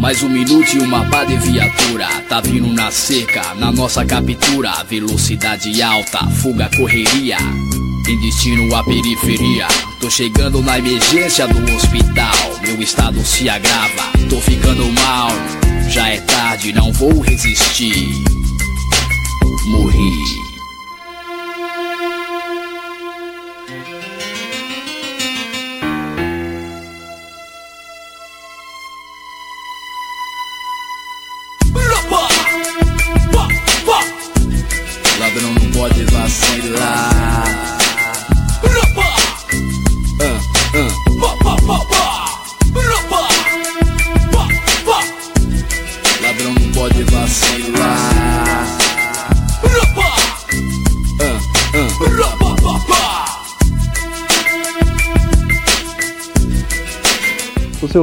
Mais 0.00 0.22
um 0.22 0.28
minuto 0.28 0.76
e 0.76 0.80
uma 0.80 1.04
pá 1.06 1.24
de 1.24 1.36
viatura. 1.38 2.06
Tá 2.28 2.40
vindo 2.40 2.72
na 2.72 2.90
seca, 2.90 3.54
na 3.54 3.72
nossa 3.72 4.04
captura. 4.04 4.84
Velocidade 4.88 5.80
alta, 5.80 6.26
fuga, 6.30 6.68
correria. 6.76 7.38
Em 8.08 8.20
destino 8.20 8.74
à 8.74 8.82
periferia 8.82 9.87
Tô 10.00 10.08
chegando 10.08 10.62
na 10.62 10.78
emergência 10.78 11.46
do 11.48 11.74
hospital. 11.74 12.34
Meu 12.62 12.80
estado 12.80 13.20
se 13.24 13.48
agrava, 13.48 14.12
tô 14.30 14.40
ficando 14.40 14.84
mal. 14.92 15.30
Já 15.88 16.08
é 16.08 16.20
tarde, 16.20 16.72
não 16.72 16.92
vou 16.92 17.20
resistir. 17.20 18.22
Morri 19.66 20.47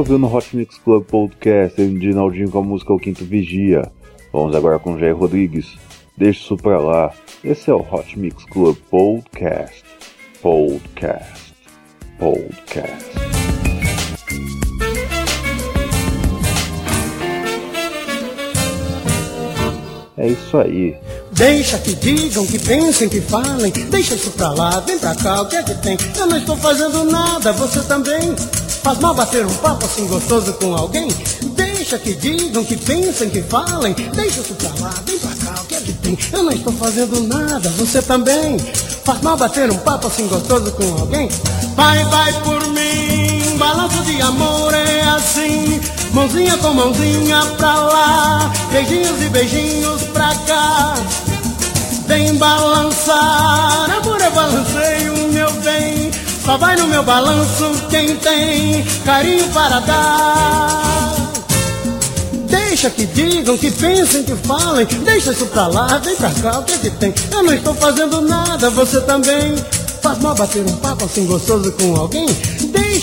ouviu 0.06 0.18
no 0.18 0.32
Hot 0.32 0.56
Mix 0.56 0.78
Club 0.78 1.04
Podcast 1.04 1.80
eu 1.80 1.88
com 2.48 2.60
a 2.60 2.62
música 2.62 2.92
O 2.92 2.98
Quinto 2.98 3.24
Vigia. 3.24 3.90
Vamos 4.32 4.54
agora 4.54 4.78
com 4.78 4.96
Jair 4.96 5.16
Rodrigues. 5.16 5.76
Deixa 6.16 6.42
isso 6.42 6.56
pra 6.56 6.78
lá. 6.78 7.12
Esse 7.42 7.70
é 7.70 7.74
o 7.74 7.80
Hot 7.80 8.16
Mix 8.16 8.44
Club 8.44 8.76
Podcast. 8.88 9.82
Podcast. 10.40 11.54
Podcast. 12.20 13.10
É 20.16 20.28
isso 20.28 20.56
aí. 20.56 20.96
Deixa 21.36 21.76
que 21.78 21.94
digam, 21.94 22.46
que 22.46 22.58
pensem, 22.58 23.10
que 23.10 23.20
falem. 23.20 23.70
Deixa 23.70 24.14
isso 24.14 24.30
pra 24.30 24.52
lá, 24.52 24.80
vem 24.80 24.98
pra 24.98 25.14
cá, 25.14 25.42
o 25.42 25.46
que 25.46 25.56
é 25.56 25.62
que 25.62 25.74
tem? 25.74 25.98
Eu 26.18 26.26
não 26.26 26.38
estou 26.38 26.56
fazendo 26.56 27.04
nada, 27.04 27.52
você 27.52 27.80
também. 27.80 28.34
Faz 28.82 28.98
mal 29.00 29.14
bater 29.14 29.44
um 29.44 29.54
papo 29.56 29.84
assim 29.84 30.06
gostoso 30.06 30.54
com 30.54 30.74
alguém? 30.74 31.08
Deixa 31.54 31.98
que 31.98 32.14
digam, 32.14 32.64
que 32.64 32.76
pensem, 32.78 33.28
que 33.28 33.42
falem. 33.42 33.92
Deixa 33.92 34.40
isso 34.40 34.54
pra 34.54 34.70
lá, 34.80 34.94
vem 35.04 35.18
pra 35.18 35.30
cá, 35.34 35.60
o 35.60 35.64
que 35.66 35.74
é 35.74 35.80
que 35.80 35.92
tem? 35.92 36.18
Eu 36.32 36.42
não 36.42 36.52
estou 36.52 36.72
fazendo 36.72 37.20
nada, 37.24 37.68
você 37.70 38.00
também. 38.00 38.58
Faz 39.04 39.20
mal 39.20 39.36
bater 39.36 39.70
um 39.70 39.76
papo 39.78 40.06
assim 40.06 40.26
gostoso 40.28 40.72
com 40.72 40.84
alguém? 41.00 41.28
Vai, 41.76 42.02
vai 42.04 42.32
por 42.42 42.66
mim, 42.68 43.05
balanço 43.66 44.00
de 44.04 44.22
amor 44.22 44.72
é 44.72 45.00
assim. 45.16 45.80
Mãozinha 46.12 46.56
com 46.58 46.72
mãozinha 46.72 47.40
pra 47.58 47.74
lá, 47.74 48.52
beijinhos 48.70 49.20
e 49.20 49.28
beijinhos 49.28 50.02
pra 50.12 50.32
cá. 50.46 50.94
Vem 52.06 52.36
balançar, 52.36 53.90
amor 53.90 54.20
é 54.20 54.30
balanceio, 54.30 55.32
meu 55.32 55.50
bem. 55.64 56.12
Só 56.44 56.56
vai 56.56 56.76
no 56.76 56.86
meu 56.86 57.02
balanço 57.02 57.72
quem 57.90 58.14
tem 58.16 58.84
carinho 59.04 59.48
para 59.48 59.80
dar. 59.80 61.16
Deixa 62.48 62.88
que 62.88 63.04
digam, 63.06 63.58
que 63.58 63.72
pensem, 63.72 64.22
que 64.22 64.36
falem. 64.46 64.86
Deixa 65.04 65.32
isso 65.32 65.46
pra 65.46 65.66
lá, 65.66 65.98
vem 65.98 66.14
pra 66.14 66.30
cá, 66.30 66.60
o 66.60 66.62
que 66.62 66.74
é 66.74 66.78
que 66.78 66.90
tem? 66.90 67.12
Eu 67.32 67.42
não 67.42 67.52
estou 67.52 67.74
fazendo 67.74 68.20
nada, 68.20 68.70
você 68.70 69.00
também. 69.00 69.56
Faz 70.00 70.20
mal 70.20 70.36
bater 70.36 70.64
um 70.64 70.76
papo 70.76 71.04
assim 71.04 71.26
gostoso 71.26 71.72
com 71.72 71.96
alguém? 71.96 72.28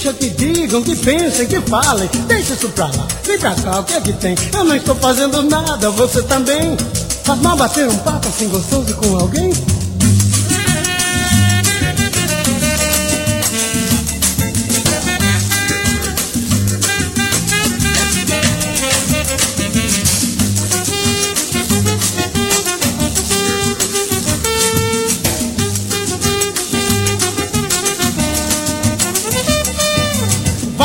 Deixa 0.03 0.17
que 0.17 0.29
digam, 0.31 0.83
que 0.83 0.97
pensem, 0.97 1.47
que 1.47 1.61
falem. 1.61 2.09
Deixa 2.27 2.55
isso 2.55 2.67
pra 2.71 2.87
lá, 2.87 3.07
vem 3.23 3.39
pra 3.39 3.55
cá, 3.55 3.79
o 3.79 3.83
que 3.85 3.93
é 3.93 4.01
que 4.01 4.11
tem? 4.11 4.35
Eu 4.53 4.65
não 4.65 4.75
estou 4.75 4.95
fazendo 4.95 5.41
nada, 5.43 5.89
você 5.91 6.21
também. 6.23 6.75
Faz 7.23 7.39
mal 7.39 7.55
bater 7.55 7.87
um 7.87 7.97
papo 7.99 8.27
assim 8.27 8.49
gostoso 8.49 8.93
com 8.95 9.15
alguém? 9.15 9.53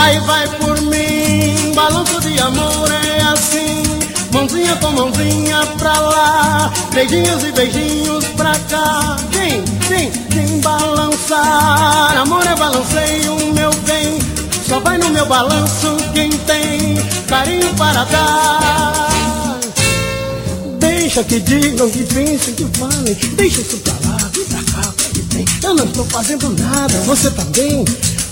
Vai, 0.09 0.21
vai 0.21 0.49
por 0.57 0.81
mim, 0.81 1.75
balanço 1.75 2.19
de 2.23 2.41
amor 2.41 2.91
é 2.91 3.21
assim. 3.25 3.83
Mãozinha 4.33 4.75
com 4.77 4.91
mãozinha 4.93 5.67
pra 5.77 6.01
lá, 6.01 6.73
beijinhos 6.95 7.45
e 7.45 7.53
beijinhos 7.53 8.25
pra 8.29 8.55
cá. 8.71 9.17
Vem, 9.31 9.63
vem, 9.87 10.11
vem 10.31 10.61
balançar. 10.61 12.17
Amor 12.17 12.43
é 12.47 12.57
balanceio, 12.57 13.53
meu 13.53 13.71
bem. 13.85 14.19
Só 14.67 14.81
vai 14.81 14.97
no 14.97 15.11
meu 15.11 15.27
balanço 15.27 15.95
quem 16.15 16.31
tem 16.31 16.97
carinho 17.27 17.69
para 17.75 18.05
dar. 18.05 19.59
Deixa 20.79 21.23
que 21.23 21.39
digam, 21.39 21.91
que 21.91 22.05
pensem, 22.05 22.55
que 22.55 22.65
falem. 22.79 23.15
Deixa 23.37 23.61
isso 23.61 23.77
pra 23.77 23.93
lá, 24.09 24.17
vem 24.33 24.45
pra 24.47 24.63
cá, 24.73 24.91
que 25.13 25.21
tem? 25.21 25.45
Eu 25.63 25.75
não 25.75 25.85
estou 25.85 26.07
fazendo 26.07 26.49
nada, 26.59 26.99
você 27.01 27.31
também. 27.31 27.85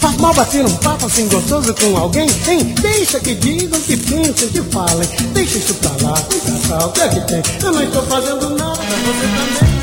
Faz 0.06 0.18
mal 0.18 0.32
bater 0.34 0.64
um 0.64 0.76
papo 0.76 1.06
assim 1.06 1.26
gostoso 1.26 1.74
com 1.74 1.96
alguém, 1.96 2.28
hein? 2.46 2.74
Deixa 2.80 3.18
que 3.18 3.34
digam, 3.34 3.80
que 3.80 3.96
pensem, 3.96 4.48
que 4.50 4.62
falem. 4.70 5.08
Deixa 5.32 5.58
isso 5.58 5.74
pra 5.74 5.90
lá, 6.00 6.12
pra 6.12 6.78
cá, 6.78 6.86
o 6.86 6.92
que 6.92 7.00
é 7.00 7.08
que 7.08 7.20
tem? 7.22 7.42
Eu 7.60 7.72
não 7.72 7.82
estou 7.82 8.02
fazendo 8.04 8.50
nada, 8.50 8.76
você 8.76 9.66
também. 9.66 9.75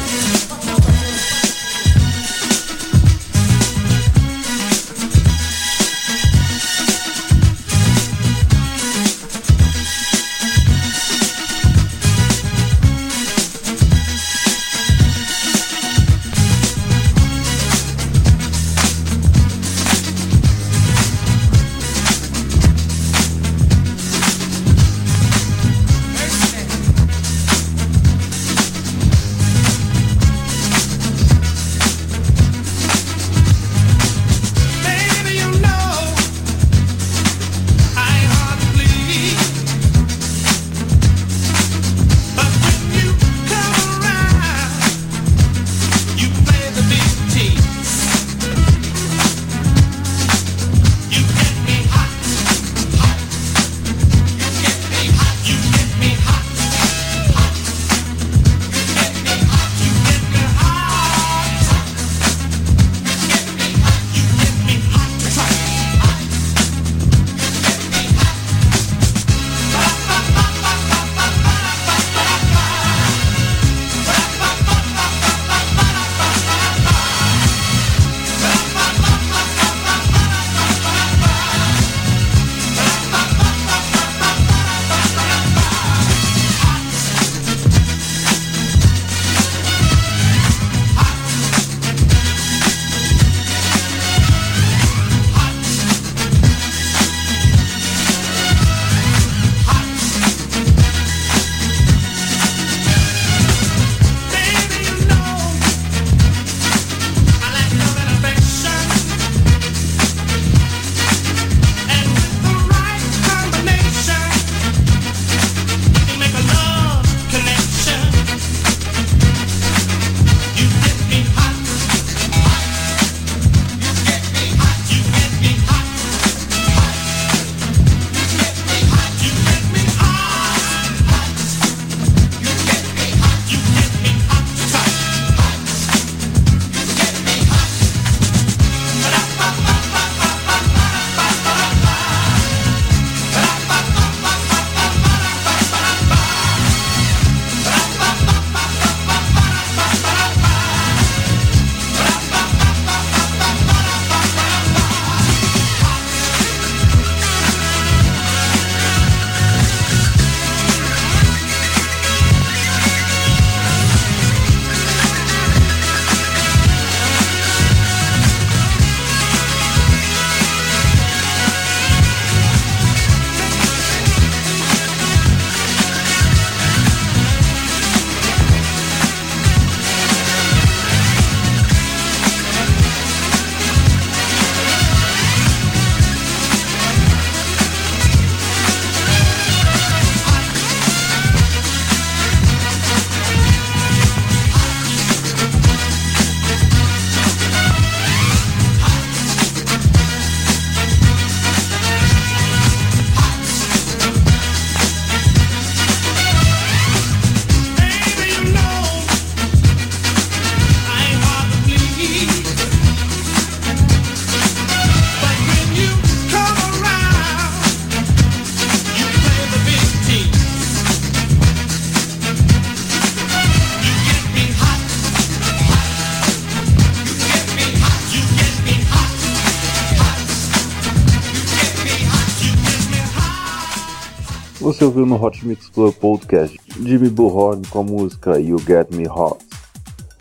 ouviu 234.94 235.08
no 235.08 235.16
Hot 235.16 235.44
Mix 235.44 235.70
Club 235.70 235.92
Podcast 235.96 236.56
Jimmy 236.80 237.10
Bullhorn 237.10 237.64
com 237.68 237.80
a 237.80 237.84
música 237.84 238.40
You 238.40 238.60
Get 238.60 238.94
Me 238.94 239.08
Hot. 239.08 239.44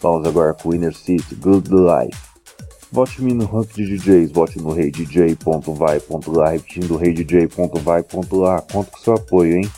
Vamos 0.00 0.26
agora 0.26 0.54
com 0.54 0.74
Inner 0.74 0.94
City 0.94 1.34
Good 1.34 1.68
Life. 1.68 2.18
Vote-me 2.90 3.34
no 3.34 3.44
rank 3.44 3.74
de 3.74 3.84
DJs, 3.84 4.32
vote 4.32 4.58
no 4.58 4.72
reidj.vai.lá, 4.72 6.48
repetindo 6.48 6.96
reidj.vai.lá, 6.96 8.62
conto 8.62 8.90
com 8.90 8.98
seu 8.98 9.12
apoio, 9.14 9.58
hein? 9.58 9.70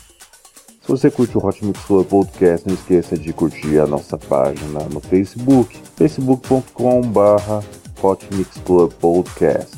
Se 0.81 0.87
você 0.87 1.11
curte 1.11 1.37
o 1.37 1.45
Hot 1.45 1.65
Mix 1.65 1.83
Club 1.83 2.07
Podcast, 2.07 2.65
não 2.65 2.75
esqueça 2.75 3.17
de 3.17 3.33
curtir 3.33 3.79
a 3.79 3.87
nossa 3.87 4.17
página 4.17 4.79
no 4.91 5.01
Facebook, 5.01 5.77
facebook.com.br 5.97 7.65
Hot 8.01 8.27
Mix 8.33 8.57
Club 8.65 8.93
Podcast. 8.93 9.75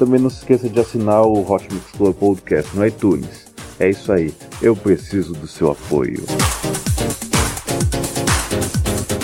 Também 0.00 0.20
não 0.20 0.30
se 0.30 0.38
esqueça 0.38 0.68
de 0.68 0.80
assinar 0.80 1.22
o 1.22 1.48
Hot 1.48 1.66
Mix 1.72 1.92
Club 1.92 2.14
Podcast 2.16 2.76
no 2.76 2.84
iTunes. 2.84 3.46
É 3.80 3.90
isso 3.90 4.12
aí. 4.12 4.34
Eu 4.60 4.74
preciso 4.74 5.34
do 5.34 5.46
seu 5.46 5.70
apoio. 5.70 6.24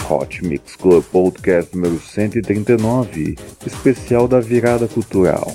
Hot 0.09 0.45
Mix 0.45 0.77
Club 0.77 1.03
Podcast 1.11 1.75
número 1.75 1.99
139, 1.99 3.37
especial 3.67 4.29
da 4.29 4.39
virada 4.39 4.87
cultural. 4.87 5.53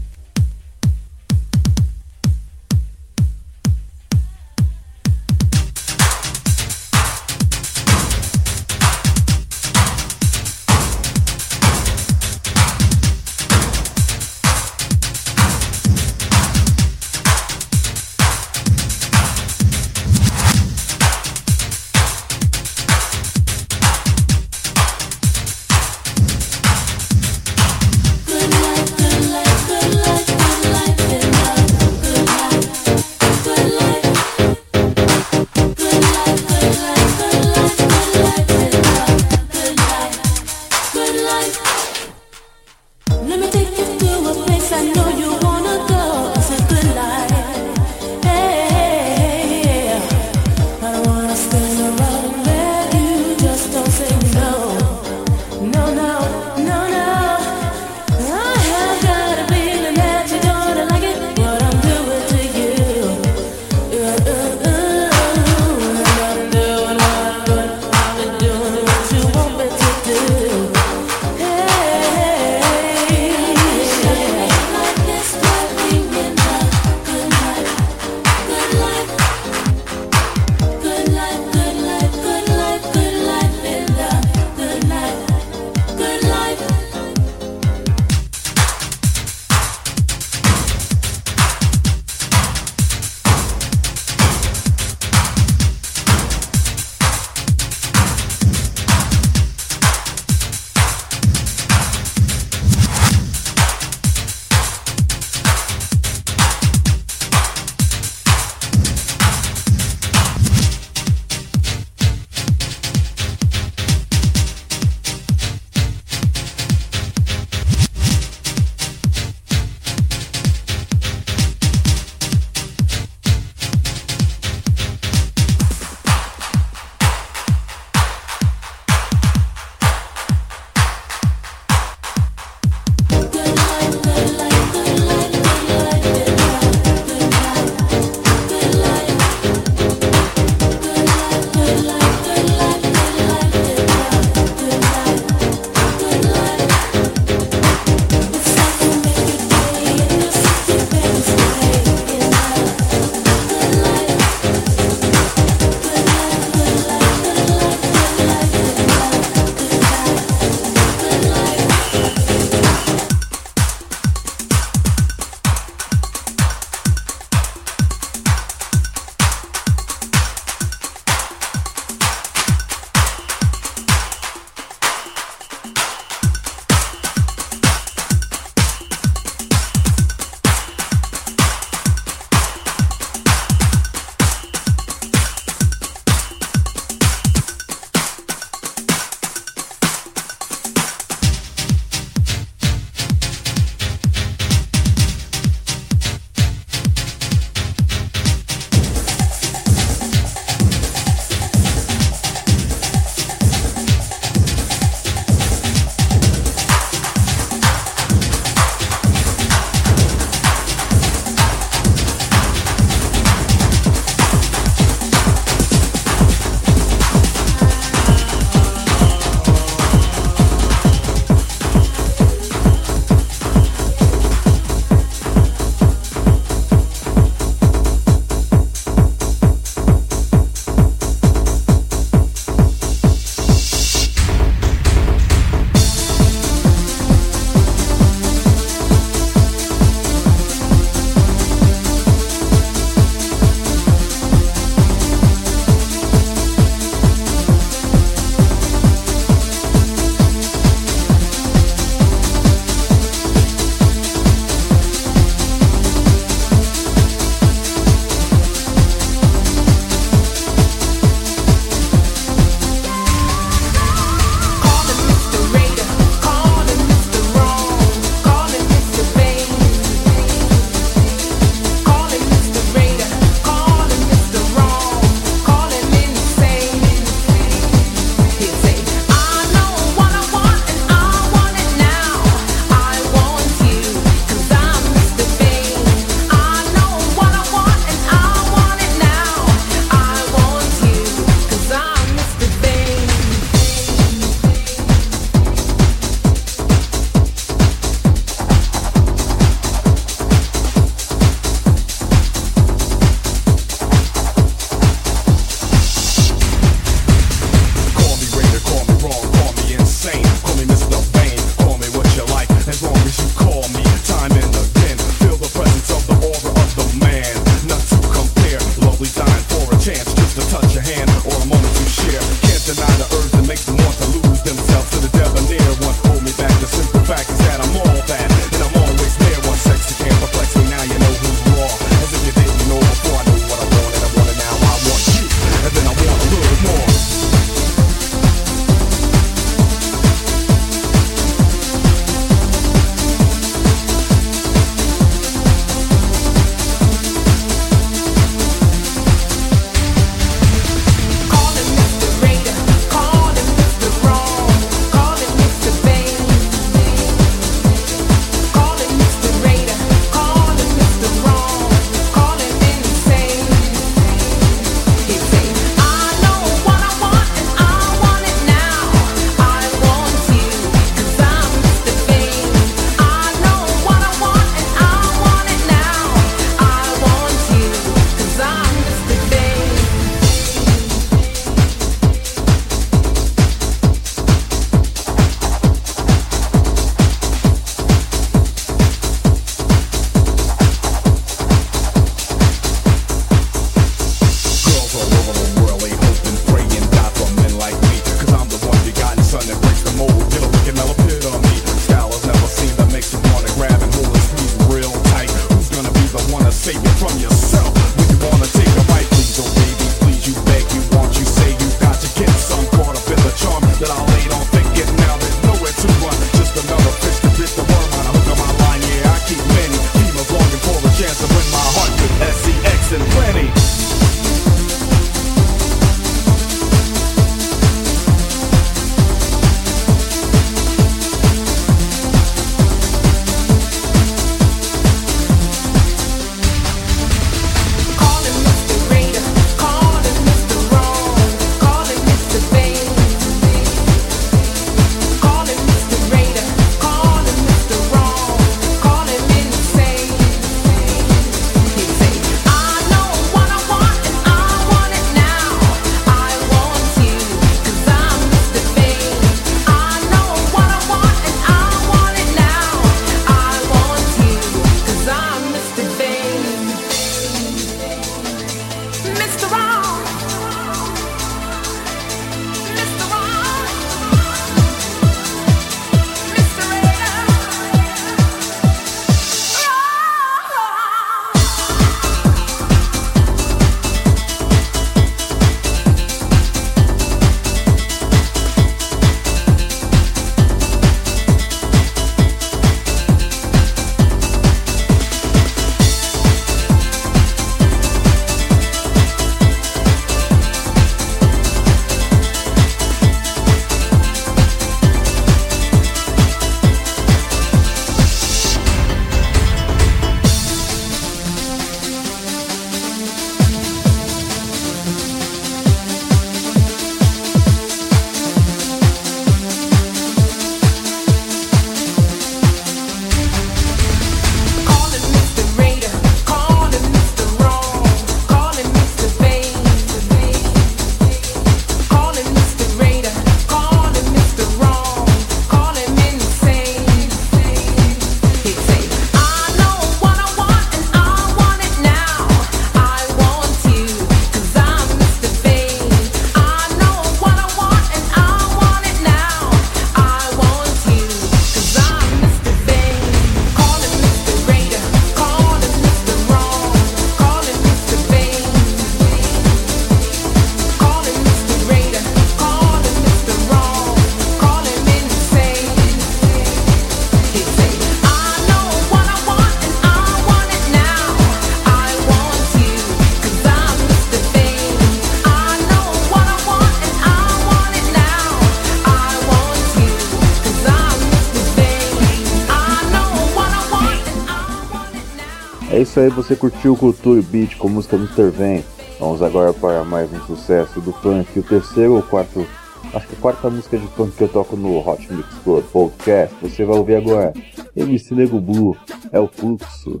É 585.78 585.82
isso 585.82 586.00
aí, 586.00 586.08
você 586.08 586.34
curtiu 586.34 586.76
Cultura 586.76 587.22
Beat 587.22 587.56
com 587.56 587.68
música 587.68 587.94
Mr. 587.94 588.30
Vem. 588.30 588.64
Vamos 588.98 589.22
agora 589.22 589.52
para 589.52 589.84
mais 589.84 590.12
um 590.12 590.20
sucesso 590.22 590.80
do 590.80 590.92
funk, 590.92 591.38
o 591.38 591.42
terceiro 591.44 591.94
ou 591.94 592.02
quarto, 592.02 592.44
acho 592.92 593.06
que 593.06 593.14
é 593.14 593.16
a 593.16 593.20
quarta 593.20 593.48
música 593.48 593.78
de 593.78 593.86
funk 593.86 594.10
que 594.16 594.24
eu 594.24 594.28
toco 594.28 594.56
no 594.56 594.76
Hot 594.78 595.06
Mix 595.08 595.28
Club 595.44 595.64
Podcast. 595.66 596.34
Você 596.42 596.64
vai 596.64 596.76
ouvir 596.76 596.96
agora 596.96 597.32
MC 597.76 598.12
Nego 598.12 598.40
Blue, 598.40 598.76
é 599.12 599.20
o 599.20 599.28
fluxo. 599.28 600.00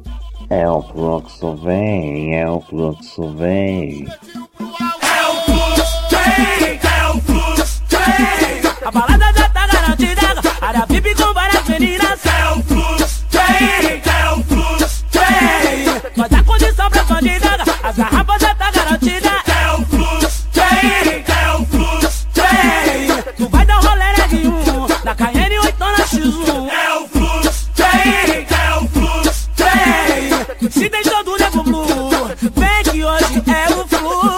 É 0.50 0.68
o 0.68 0.82
fluxo, 0.82 1.54
vem, 1.58 2.34
é 2.36 2.50
o 2.50 2.60
fluxo, 2.60 3.36
vem. 3.36 4.04
É 4.58 5.28
o 5.28 5.34
fluxo, 5.44 6.08
vem, 6.10 6.80
é 6.82 7.08
o 7.08 7.20
fluxo, 7.20 7.82
vem. 7.88 8.72
A 8.84 8.90
balada 8.90 9.32
já 9.32 9.48
tá 9.50 9.66
garantida, 9.68 10.22
área 10.60 10.86
VIP 10.86 11.14
com 11.14 11.32
várias 11.32 11.68
meninas, 11.68 12.26
é 12.26 12.50
o 12.50 12.62
fluxo. 12.64 12.77
não 17.20 17.28
diz 17.28 17.42
nada, 17.42 17.64
as 17.82 17.96
garrafas 17.96 18.40
já 18.40 18.54
tá 18.54 18.70
garantida. 18.70 19.30
É 19.46 19.72
o 19.72 19.84
Plus, 19.86 20.46
tem, 20.52 21.24
é 21.26 21.52
o 21.52 21.66
Plus, 21.66 22.26
tem. 22.32 23.34
Tu 23.36 23.48
vai 23.48 23.66
dar 23.66 23.78
um 23.78 23.82
rolê 23.82 24.12
de 24.28 24.46
um, 24.46 24.86
na 25.04 25.14
Cayenne 25.16 25.58
8 25.58 25.78
na 25.78 25.96
X1. 25.96 26.68
É 26.70 26.94
o 26.94 27.08
Plus, 27.08 27.68
tem, 27.74 28.46
é 28.48 28.74
o 28.76 28.88
Plus, 28.88 29.48
tem. 29.56 30.70
Se 30.70 30.88
deixou 30.88 31.24
duro 31.24 31.42
é 31.42 31.50
Blue, 31.50 32.28
vem 32.54 32.82
que 32.84 33.04
hoje 33.04 33.42
é 33.48 33.74
o 33.74 33.88
Flu. 33.88 34.36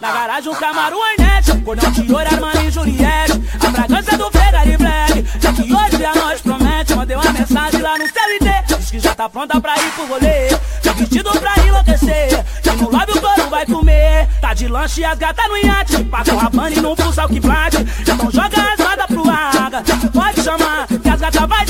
Na 0.00 0.12
garagem 0.12 0.52
o 0.52 0.56
Camaro 0.56 0.98
Arnett, 1.02 1.64
cordão 1.64 1.90
de 1.90 2.12
ouro, 2.12 2.28
Armani 2.32 2.70
Juliette. 2.70 3.42
A 3.60 3.70
fragrância 3.72 4.16
do 4.16 4.30
Ferrari 4.30 4.76
Black, 4.76 5.24
já 5.40 5.52
que 5.52 5.62
hoje 5.62 6.04
é 6.04 6.06
a 6.06 6.14
noite 6.14 6.42
promete, 6.44 6.94
mandei 6.94 7.16
uma 7.16 7.32
mensagem 7.32 7.82
lá 7.82 7.98
no 7.98 8.06
CLT 8.06 8.67
diz 8.88 8.90
que 8.90 8.98
já 9.00 9.14
tá 9.14 9.28
pronta 9.28 9.60
pra 9.60 9.74
ir 9.76 9.90
pro 9.92 10.06
rolê. 10.06 10.48
Tem 10.82 10.92
vestido 10.94 11.30
pra 11.30 11.54
enlouquecer, 11.64 12.44
que 12.62 12.70
no 12.70 12.90
lobby 12.90 13.12
o 13.12 13.20
couro 13.20 13.50
vai 13.50 13.66
comer. 13.66 14.28
Tá 14.40 14.54
de 14.54 14.66
lanche 14.66 15.00
e 15.02 15.04
as 15.04 15.18
gatas 15.18 15.46
no 15.48 15.56
iate, 15.58 16.04
paga 16.04 16.34
o 16.34 16.38
rabane 16.38 16.76
e 16.76 16.80
não 16.80 16.92
o 16.92 17.28
que 17.28 17.40
plate. 17.40 17.76
Então 18.00 18.30
joga 18.30 18.72
as 18.72 18.80
rodas 18.80 19.06
pro 19.06 19.30
água, 19.30 19.82
pode 20.12 20.42
chamar, 20.42 20.86
que 20.86 21.08
as 21.08 21.20
gatas 21.20 21.48
vai 21.48 21.66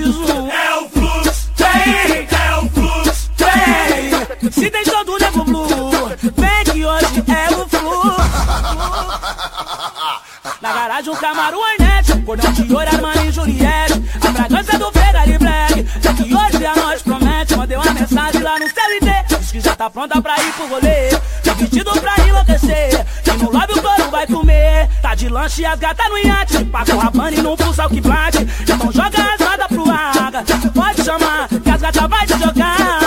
8 0.00 0.18
na 0.26 0.34
X1. 0.34 0.50
É 0.50 0.74
o 0.76 0.88
fluxo, 0.88 1.50
tem, 1.56 2.28
é 2.30 2.56
o 2.56 2.68
fluxo, 2.70 3.30
tem. 3.36 4.50
Se 4.50 4.70
tem 4.70 4.84
todo 4.84 5.18
nego 5.18 5.44
blue, 5.44 5.90
vem 6.36 6.64
que 6.64 6.84
hoje 6.84 7.24
é 7.28 7.54
o 7.54 7.68
flu. 7.68 8.16
Na 10.60 10.72
garagem 10.72 11.12
um 11.12 11.16
Camaro 11.16 11.58
Hornet, 11.58 12.22
cordão 12.24 12.52
de 12.52 12.62
ouro, 12.72 12.88
e 13.26 13.32
Juliette. 13.32 14.02
A 14.16 14.32
fragrância 14.32 14.78
do 14.78 14.92
Ferrari 14.92 15.38
Black, 15.38 15.80
é 15.80 16.12
que 16.14 16.34
hoje 16.34 16.66
a 16.66 16.76
noite 16.76 17.04
promete. 17.04 17.56
Mandei 17.56 17.76
uma 17.76 17.92
mensagem 17.92 18.42
lá 18.42 18.58
no 18.58 18.68
CLT, 18.68 19.38
diz 19.38 19.52
que 19.52 19.60
já 19.60 19.76
tá 19.76 19.90
pronta 19.90 20.20
pra 20.20 20.36
ir 20.38 20.52
pro 20.52 20.68
rolê. 20.68 21.10
Tem 21.42 21.54
vestido 21.54 21.92
pra 22.00 22.14
enlouquecer, 22.26 23.06
que 23.24 23.32
no 23.32 23.50
lobby 23.50 23.72
o 23.72 23.82
couro 23.82 24.10
vai 24.10 24.26
comer. 24.26 24.88
Tá 25.00 25.14
de 25.14 25.28
lanche 25.28 25.62
e 25.62 25.66
as 25.66 25.78
gatas 25.78 26.08
no 26.08 26.18
iate, 26.18 26.64
paga 26.66 26.94
o 26.94 27.42
não 27.42 27.56
pulsa 27.56 27.86
o 27.86 27.90
que 27.90 28.00
plate. 28.00 28.38
Então 28.62 28.92
joga 28.92 29.34
as 29.34 29.40
rodas 29.40 29.59
pro 29.59 29.59
água, 29.59 29.59
pode 30.74 31.02
chamar, 31.04 31.48
que 31.48 31.70
as 31.70 31.80
gatas 31.80 32.08
vai 32.08 32.26
te 32.26 32.38
jogar. 32.38 32.99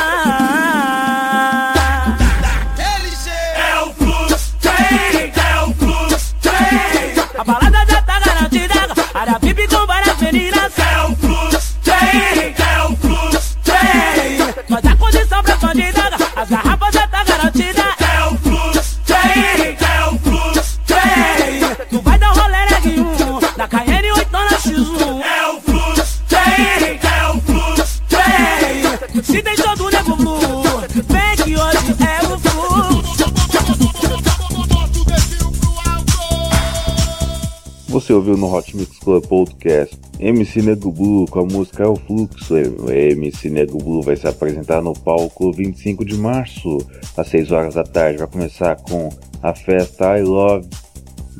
Ouviu 38.14 38.38
no 38.38 38.54
Hot 38.54 38.78
Mix 38.78 39.00
Club 39.00 39.26
Podcast 39.26 39.98
MC 40.20 40.62
Nego 40.62 40.92
Blue 40.92 41.26
com 41.26 41.40
a 41.40 41.46
música 41.46 41.84
É 41.84 41.88
o 41.88 41.96
Fluxo. 41.96 42.56
MC 42.56 43.50
Nego 43.50 43.80
Blue 43.80 44.04
vai 44.04 44.16
se 44.16 44.28
apresentar 44.28 44.82
no 44.84 44.94
palco 44.94 45.52
25 45.52 46.06
de 46.06 46.16
março, 46.16 46.78
às 47.18 47.28
6 47.30 47.52
horas 47.52 47.74
da 47.74 47.84
tarde. 47.84 48.20
Vai 48.20 48.28
começar 48.28 48.76
com 48.76 49.10
a 49.42 49.56
festa 49.56 50.18
I 50.18 50.22
Love 50.22 50.68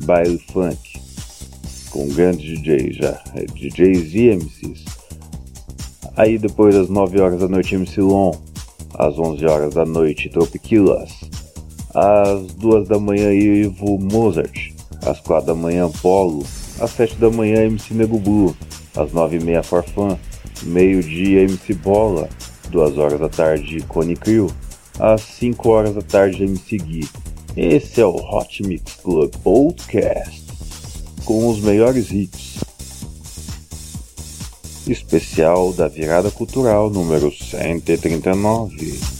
Baile 0.04 0.38
Funk, 0.52 0.76
com 1.90 2.08
grandes 2.08 2.60
DJs 2.60 2.96
já, 2.96 3.22
é, 3.34 3.44
DJs 3.44 4.14
e 4.14 4.36
MCs. 4.36 4.84
Aí 6.16 6.38
depois 6.38 6.74
das 6.74 6.88
9 6.88 7.20
horas 7.20 7.40
da 7.40 7.48
noite 7.48 7.74
MC 7.76 8.00
Lon, 8.00 8.32
às 8.94 9.16
11 9.16 9.46
horas 9.46 9.74
da 9.74 9.84
noite 9.84 10.28
Tropiquilas, 10.28 11.12
às 11.94 12.46
2 12.54 12.88
da 12.88 12.98
manhã 12.98 13.32
Ivo 13.32 13.96
Mozart, 13.98 14.72
às 15.06 15.20
4 15.20 15.46
da 15.46 15.54
manhã 15.54 15.88
Polo, 16.02 16.44
às 16.80 16.90
7 16.92 17.16
da 17.16 17.30
manhã 17.30 17.64
MC 17.64 17.94
Nego 17.94 18.18
Blue, 18.18 18.56
às 18.96 19.12
9 19.12 19.36
e 19.36 19.44
meia 19.44 19.62
Farfã, 19.62 20.18
meio-dia 20.62 21.42
MC 21.42 21.74
Bola, 21.74 22.28
2 22.70 22.98
horas 22.98 23.20
da 23.20 23.28
tarde 23.28 23.80
Cone 23.88 24.16
Crew, 24.16 24.50
às 24.98 25.20
5 25.22 25.68
horas 25.68 25.94
da 25.94 26.02
tarde 26.02 26.44
MC 26.44 26.76
Gui. 26.78 27.08
Esse 27.56 28.00
é 28.00 28.06
o 28.06 28.16
Hot 28.16 28.62
Mix 28.66 28.96
Club 29.02 29.32
Podcast 29.42 30.44
com 31.24 31.48
os 31.48 31.60
melhores 31.60 32.10
hits. 32.10 32.58
Especial 34.86 35.72
da 35.72 35.88
Virada 35.88 36.30
Cultural 36.30 36.90
número 36.90 37.32
139. 37.32 39.13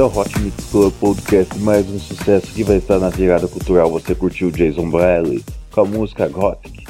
É 0.00 0.02
o 0.02 0.18
Hot 0.18 0.40
Mix 0.40 0.64
Club 0.70 0.94
Podcast, 0.94 1.58
mais 1.58 1.86
um 1.90 1.98
sucesso 1.98 2.46
que 2.54 2.64
vai 2.64 2.78
estar 2.78 2.98
na 2.98 3.10
virada 3.10 3.46
cultural. 3.46 3.90
Você 3.90 4.14
curtiu 4.14 4.50
Jason 4.50 4.88
Bradley 4.88 5.44
com 5.70 5.82
a 5.82 5.84
música 5.84 6.26
Gothic. 6.26 6.86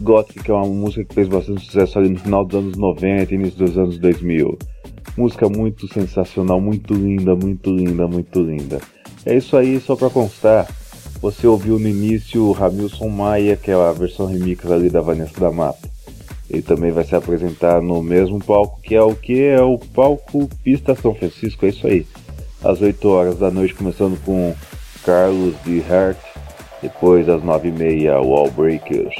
Gothic 0.00 0.50
é 0.50 0.54
uma 0.54 0.66
música 0.66 1.04
que 1.04 1.14
fez 1.14 1.28
bastante 1.28 1.64
sucesso 1.64 2.00
ali 2.00 2.08
no 2.08 2.18
final 2.18 2.44
dos 2.44 2.58
anos 2.58 2.76
90 2.76 3.32
e 3.32 3.36
início 3.36 3.64
dos 3.64 3.78
anos 3.78 3.98
2000. 3.98 4.58
Música 5.16 5.48
muito 5.48 5.86
sensacional, 5.94 6.60
muito 6.60 6.94
linda, 6.94 7.36
muito 7.36 7.70
linda, 7.70 8.08
muito 8.08 8.42
linda. 8.42 8.80
É 9.24 9.36
isso 9.36 9.56
aí, 9.56 9.78
só 9.78 9.94
pra 9.94 10.10
constar. 10.10 10.66
Você 11.22 11.46
ouviu 11.46 11.78
no 11.78 11.88
início 11.88 12.42
o 12.42 12.50
Ramilson 12.50 13.08
Maia, 13.08 13.56
que 13.56 13.70
é 13.70 13.74
a 13.74 13.92
versão 13.92 14.26
remix 14.26 14.68
ali 14.68 14.90
da 14.90 15.00
Vanessa 15.00 15.38
da 15.38 15.52
Mata. 15.52 15.88
Ele 16.50 16.62
também 16.62 16.90
vai 16.90 17.04
se 17.04 17.14
apresentar 17.14 17.80
no 17.80 18.02
mesmo 18.02 18.42
palco, 18.42 18.80
que 18.82 18.96
é 18.96 19.02
o 19.02 19.14
que? 19.14 19.42
É 19.44 19.62
o 19.62 19.78
palco 19.78 20.48
Pista 20.64 20.96
São 20.96 21.14
Francisco, 21.14 21.64
é 21.64 21.68
isso 21.68 21.86
aí. 21.86 22.04
Às 22.64 22.80
8 22.82 23.08
horas 23.08 23.38
da 23.38 23.50
noite, 23.50 23.74
começando 23.74 24.18
com 24.24 24.54
Carlos 25.04 25.54
de 25.64 25.80
Hart, 25.80 26.18
depois 26.82 27.28
às 27.28 27.40
9h30, 27.42 28.20
Wall 28.20 28.50
Breakers. 28.50 29.14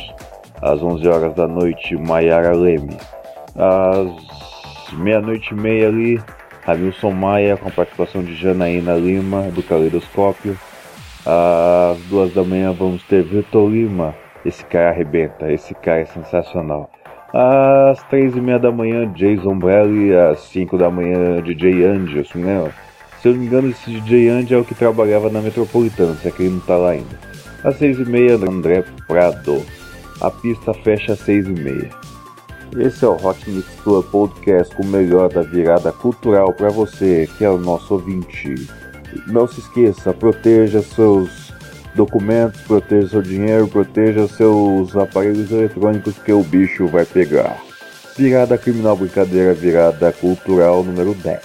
Às 0.60 0.82
11 0.82 1.06
horas 1.08 1.34
da 1.34 1.46
noite, 1.46 1.96
Maiara 1.96 2.52
Leme. 2.52 2.96
Às 3.54 4.92
meia-noite 4.98 5.52
e 5.52 5.54
meia 5.54 5.88
ali, 5.88 6.20
Hamilton 6.66 7.12
Maia, 7.12 7.56
com 7.56 7.68
a 7.68 7.72
participação 7.72 8.22
de 8.22 8.34
Janaína 8.34 8.94
Lima, 8.94 9.42
do 9.42 9.62
Caleidoscópio. 9.62 10.58
Às 11.24 11.98
duas 12.08 12.32
da 12.34 12.42
manhã 12.42 12.72
vamos 12.72 13.02
ter 13.04 13.22
Vitor 13.22 13.70
Lima. 13.70 14.14
Esse 14.44 14.64
cara 14.64 14.90
arrebenta, 14.90 15.50
esse 15.52 15.74
cara 15.74 16.00
é 16.00 16.06
sensacional. 16.06 16.90
Às 17.32 18.02
três 18.04 18.36
e 18.36 18.40
meia 18.40 18.58
da 18.58 18.72
manhã, 18.72 19.06
Jason 19.12 19.58
Bradley. 19.58 20.16
Às 20.16 20.40
cinco 20.40 20.76
da 20.76 20.90
manhã, 20.90 21.40
DJ 21.40 21.84
Angelson, 21.84 22.38
né? 22.38 22.70
Se 23.20 23.28
eu 23.28 23.32
não 23.32 23.40
me 23.40 23.46
engano, 23.46 23.70
esse 23.70 23.90
DJ 23.90 24.28
Andy 24.28 24.54
é 24.54 24.58
o 24.58 24.64
que 24.64 24.74
trabalhava 24.74 25.28
na 25.28 25.40
Metropolitana, 25.40 26.14
se 26.14 26.28
é 26.28 26.30
que 26.30 26.42
ele 26.42 26.54
não 26.54 26.60
tá 26.60 26.76
lá 26.76 26.90
ainda. 26.90 27.18
Às 27.64 27.76
seis 27.76 27.98
e 27.98 28.04
meia, 28.04 28.36
André 28.36 28.84
Prado. 29.08 29.64
A 30.20 30.30
pista 30.30 30.72
fecha 30.72 31.14
às 31.14 31.20
seis 31.20 31.46
e 31.46 31.52
meia. 31.52 31.90
Esse 32.76 33.04
é 33.04 33.08
o 33.08 33.16
Hot 33.16 33.38
Mix 33.50 33.66
Club 33.82 34.04
Podcast 34.06 34.74
com 34.76 34.84
o 34.84 34.86
melhor 34.86 35.30
da 35.30 35.42
virada 35.42 35.90
cultural 35.90 36.52
para 36.52 36.68
você, 36.68 37.28
que 37.36 37.44
é 37.44 37.50
o 37.50 37.58
nosso 37.58 37.94
ouvinte. 37.94 38.54
Não 39.26 39.48
se 39.48 39.60
esqueça, 39.60 40.12
proteja 40.12 40.80
seus 40.82 41.52
documentos, 41.94 42.60
proteja 42.60 43.08
seu 43.08 43.22
dinheiro, 43.22 43.66
proteja 43.66 44.28
seus 44.28 44.94
aparelhos 44.96 45.50
eletrônicos 45.50 46.16
que 46.18 46.32
o 46.32 46.42
bicho 46.42 46.86
vai 46.86 47.04
pegar. 47.04 47.56
Virada 48.16 48.56
criminal 48.58 48.96
brincadeira, 48.96 49.54
virada 49.54 50.12
cultural 50.12 50.84
número 50.84 51.14
10. 51.14 51.40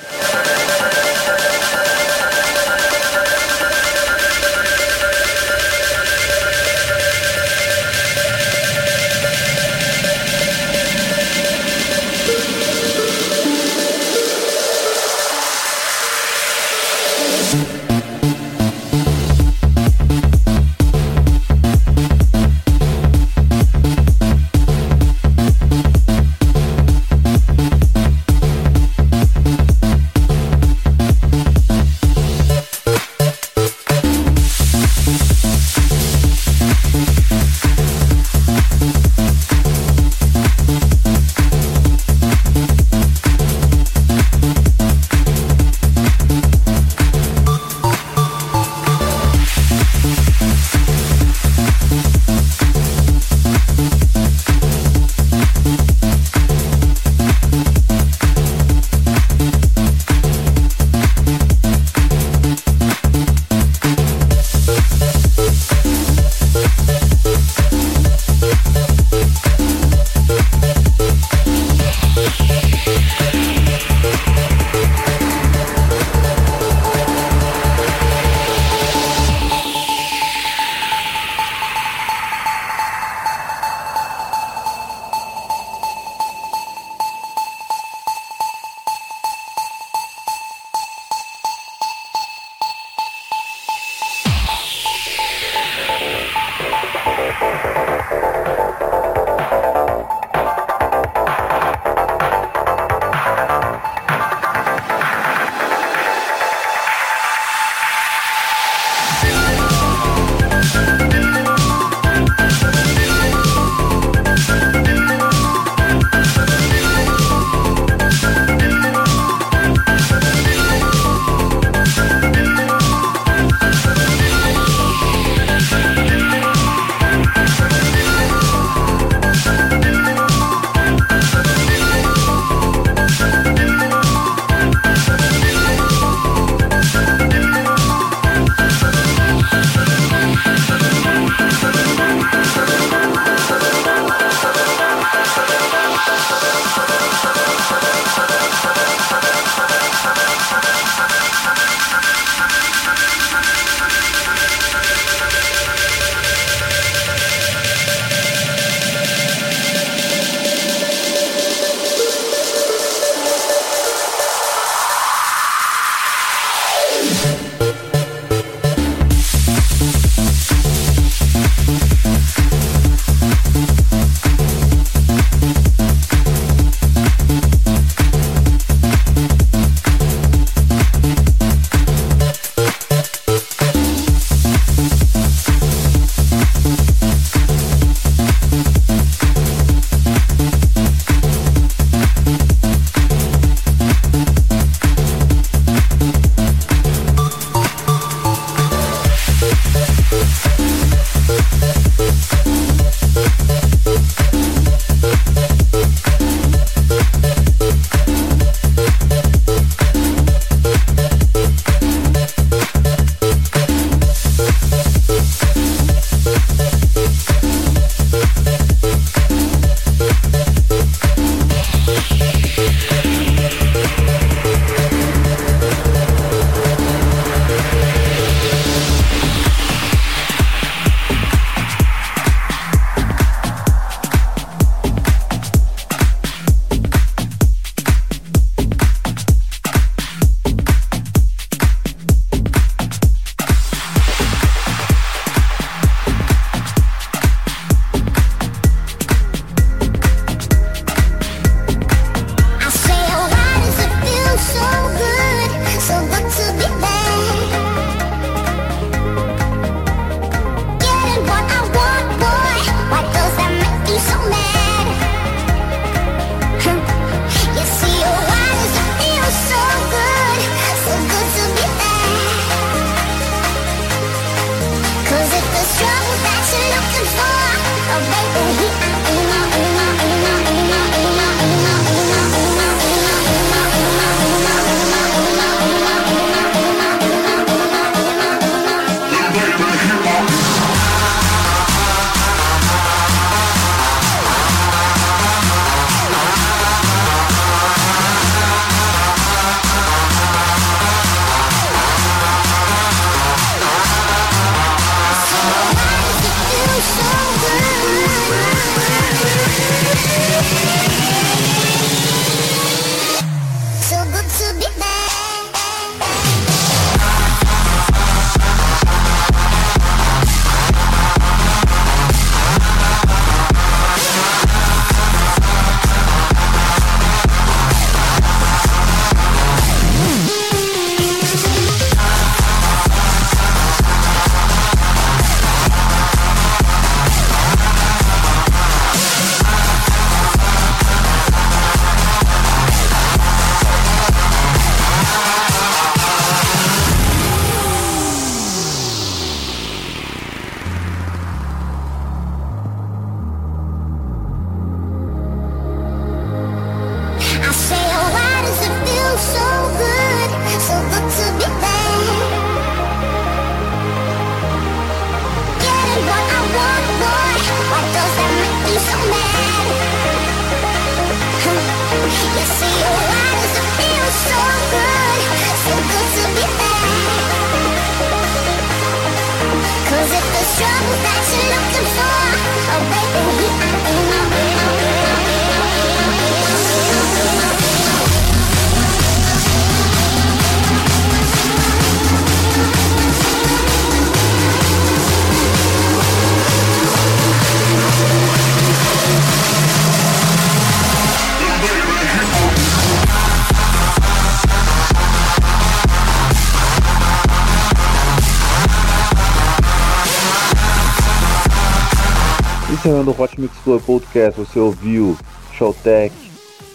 Encerrando 412.84 413.12
o 413.12 413.24
Hot 413.24 413.40
Mix 413.40 413.58
Club 413.64 413.82
Podcast, 413.82 414.38
você 414.38 414.60
ouviu 414.60 415.18
Showtech 415.58 416.14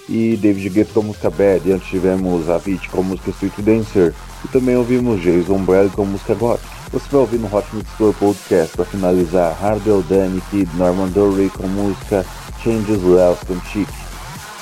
e 0.09 0.39
David 0.39 0.71
Guetta 0.71 0.95
com 0.95 1.01
a 1.01 1.03
música 1.03 1.29
Bad. 1.29 1.69
E 1.69 1.73
antes 1.73 1.87
tivemos 1.87 2.49
Avicii 2.49 2.89
com 2.89 3.01
a 3.01 3.05
música 3.05 3.29
Street 3.29 3.53
Dancer. 3.59 4.15
E 4.43 4.49
também 4.49 4.75
ouvimos 4.75 5.21
Jason 5.21 5.59
Brad 5.59 5.93
com 5.93 6.05
a 6.05 6.07
música 6.07 6.35
Gothic. 6.35 6.67
Você 6.93 7.05
vai 7.11 7.21
ouvir 7.21 7.37
no 7.37 7.55
Hot 7.55 7.67
Mix 7.75 7.91
Club 7.99 8.17
Podcast 8.17 8.75
para 8.75 8.87
finalizar 8.87 9.55
Hardwell 9.61 10.03
Danny 10.03 10.41
Kid 10.51 10.75
Norman 10.79 11.09
Dory 11.09 11.51
com 11.51 11.65
a 11.65 11.69
música 11.69 12.25
Changes 12.65 13.03
Left 13.03 13.53
and 13.53 13.61
Chic. 13.71 13.89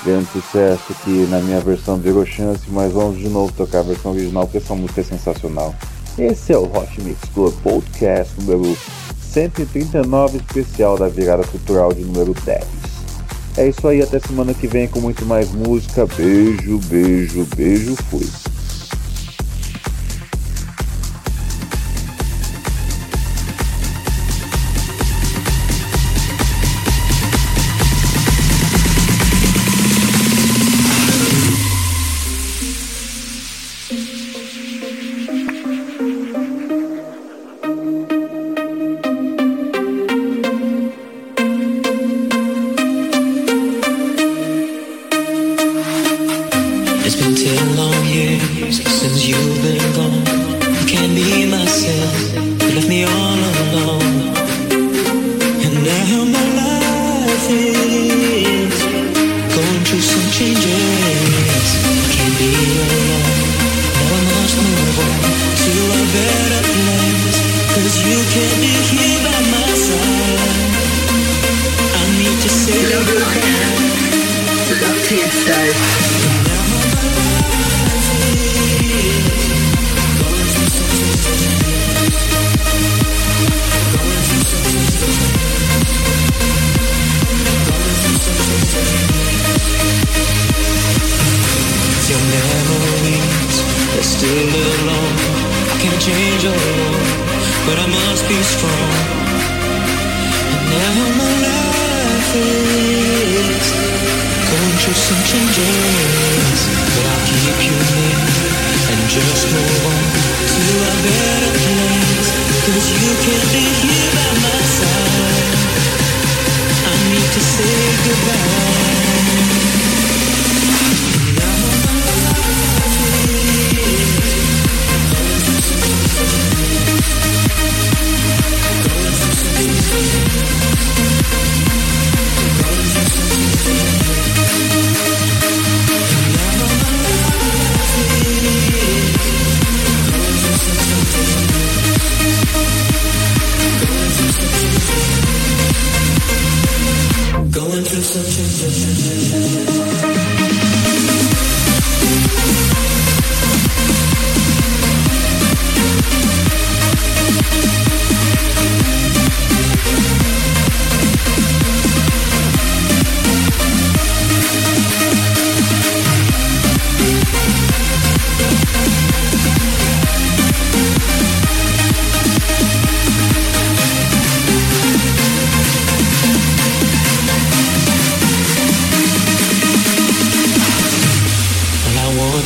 Grande 0.03 0.27
sucesso 0.27 0.93
que 1.05 1.27
na 1.29 1.39
minha 1.39 1.61
versão 1.61 1.95
virou 1.95 2.25
chance, 2.25 2.63
mas 2.67 2.91
vamos 2.91 3.19
de 3.19 3.29
novo 3.29 3.53
tocar 3.53 3.79
a 3.79 3.83
versão 3.83 4.11
original 4.11 4.43
porque 4.43 4.57
essa 4.57 4.75
música 4.75 4.99
é 4.99 5.03
sensacional. 5.05 5.73
Esse 6.19 6.51
é 6.51 6.57
o 6.57 6.65
Hot 6.65 7.01
Mix 7.01 7.21
Club 7.33 7.53
Podcast 7.63 8.33
número 8.41 8.75
139 9.37 10.37
especial 10.37 10.97
da 10.97 11.07
virada 11.07 11.43
cultural 11.43 11.93
de 11.93 12.03
número 12.03 12.33
10. 12.43 12.65
É 13.55 13.67
isso 13.67 13.87
aí, 13.87 14.01
até 14.01 14.19
semana 14.19 14.51
que 14.51 14.65
vem 14.65 14.87
com 14.87 14.99
muito 14.99 15.27
mais 15.27 15.51
música. 15.51 16.07
Beijo, 16.07 16.79
beijo, 16.89 17.47
beijo, 17.55 17.95
fui. 18.09 18.25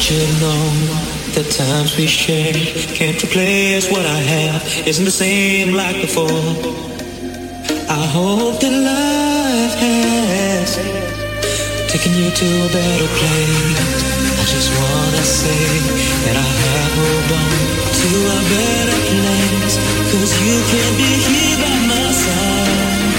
You 0.09 0.17
know 0.41 0.63
the 1.37 1.43
times 1.43 1.95
we 1.95 2.07
share 2.07 2.53
can't 2.97 3.21
replace 3.23 3.89
what 3.91 4.03
I 4.03 4.17
have. 4.33 4.87
Isn't 4.87 5.05
the 5.05 5.11
same 5.11 5.73
like 5.75 6.01
before. 6.01 6.41
I 7.87 8.03
hope 8.17 8.59
that 8.61 8.75
life 8.91 9.75
has 9.85 10.69
taken 11.85 12.11
you 12.17 12.31
to 12.31 12.47
a 12.65 12.69
better 12.73 13.09
place. 13.19 14.11
I 14.41 14.45
just 14.49 14.69
wanna 14.73 15.23
say 15.23 15.65
that 16.25 16.35
I 16.35 16.51
have 16.65 16.91
moved 16.97 17.31
on 17.41 17.51
to 18.01 18.09
a 18.37 18.41
better 18.57 18.99
place. 19.05 19.75
Cause 20.09 20.31
you 20.41 20.57
can't 20.71 20.95
be 20.97 21.11
here 21.29 21.57
by 21.61 21.77
my 21.93 22.07
side. 22.25 23.13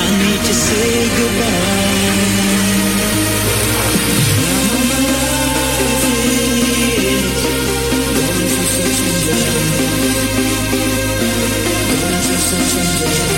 I 0.00 0.06
need 0.16 0.40
to 0.48 0.54
say 0.54 0.88
goodbye. 1.18 1.77
Subtended. 12.48 13.37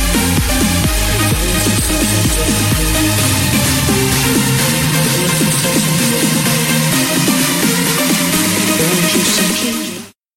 Don't 8.77 9.13
you 9.13 9.23
think 9.23 9.63
you 9.63 9.90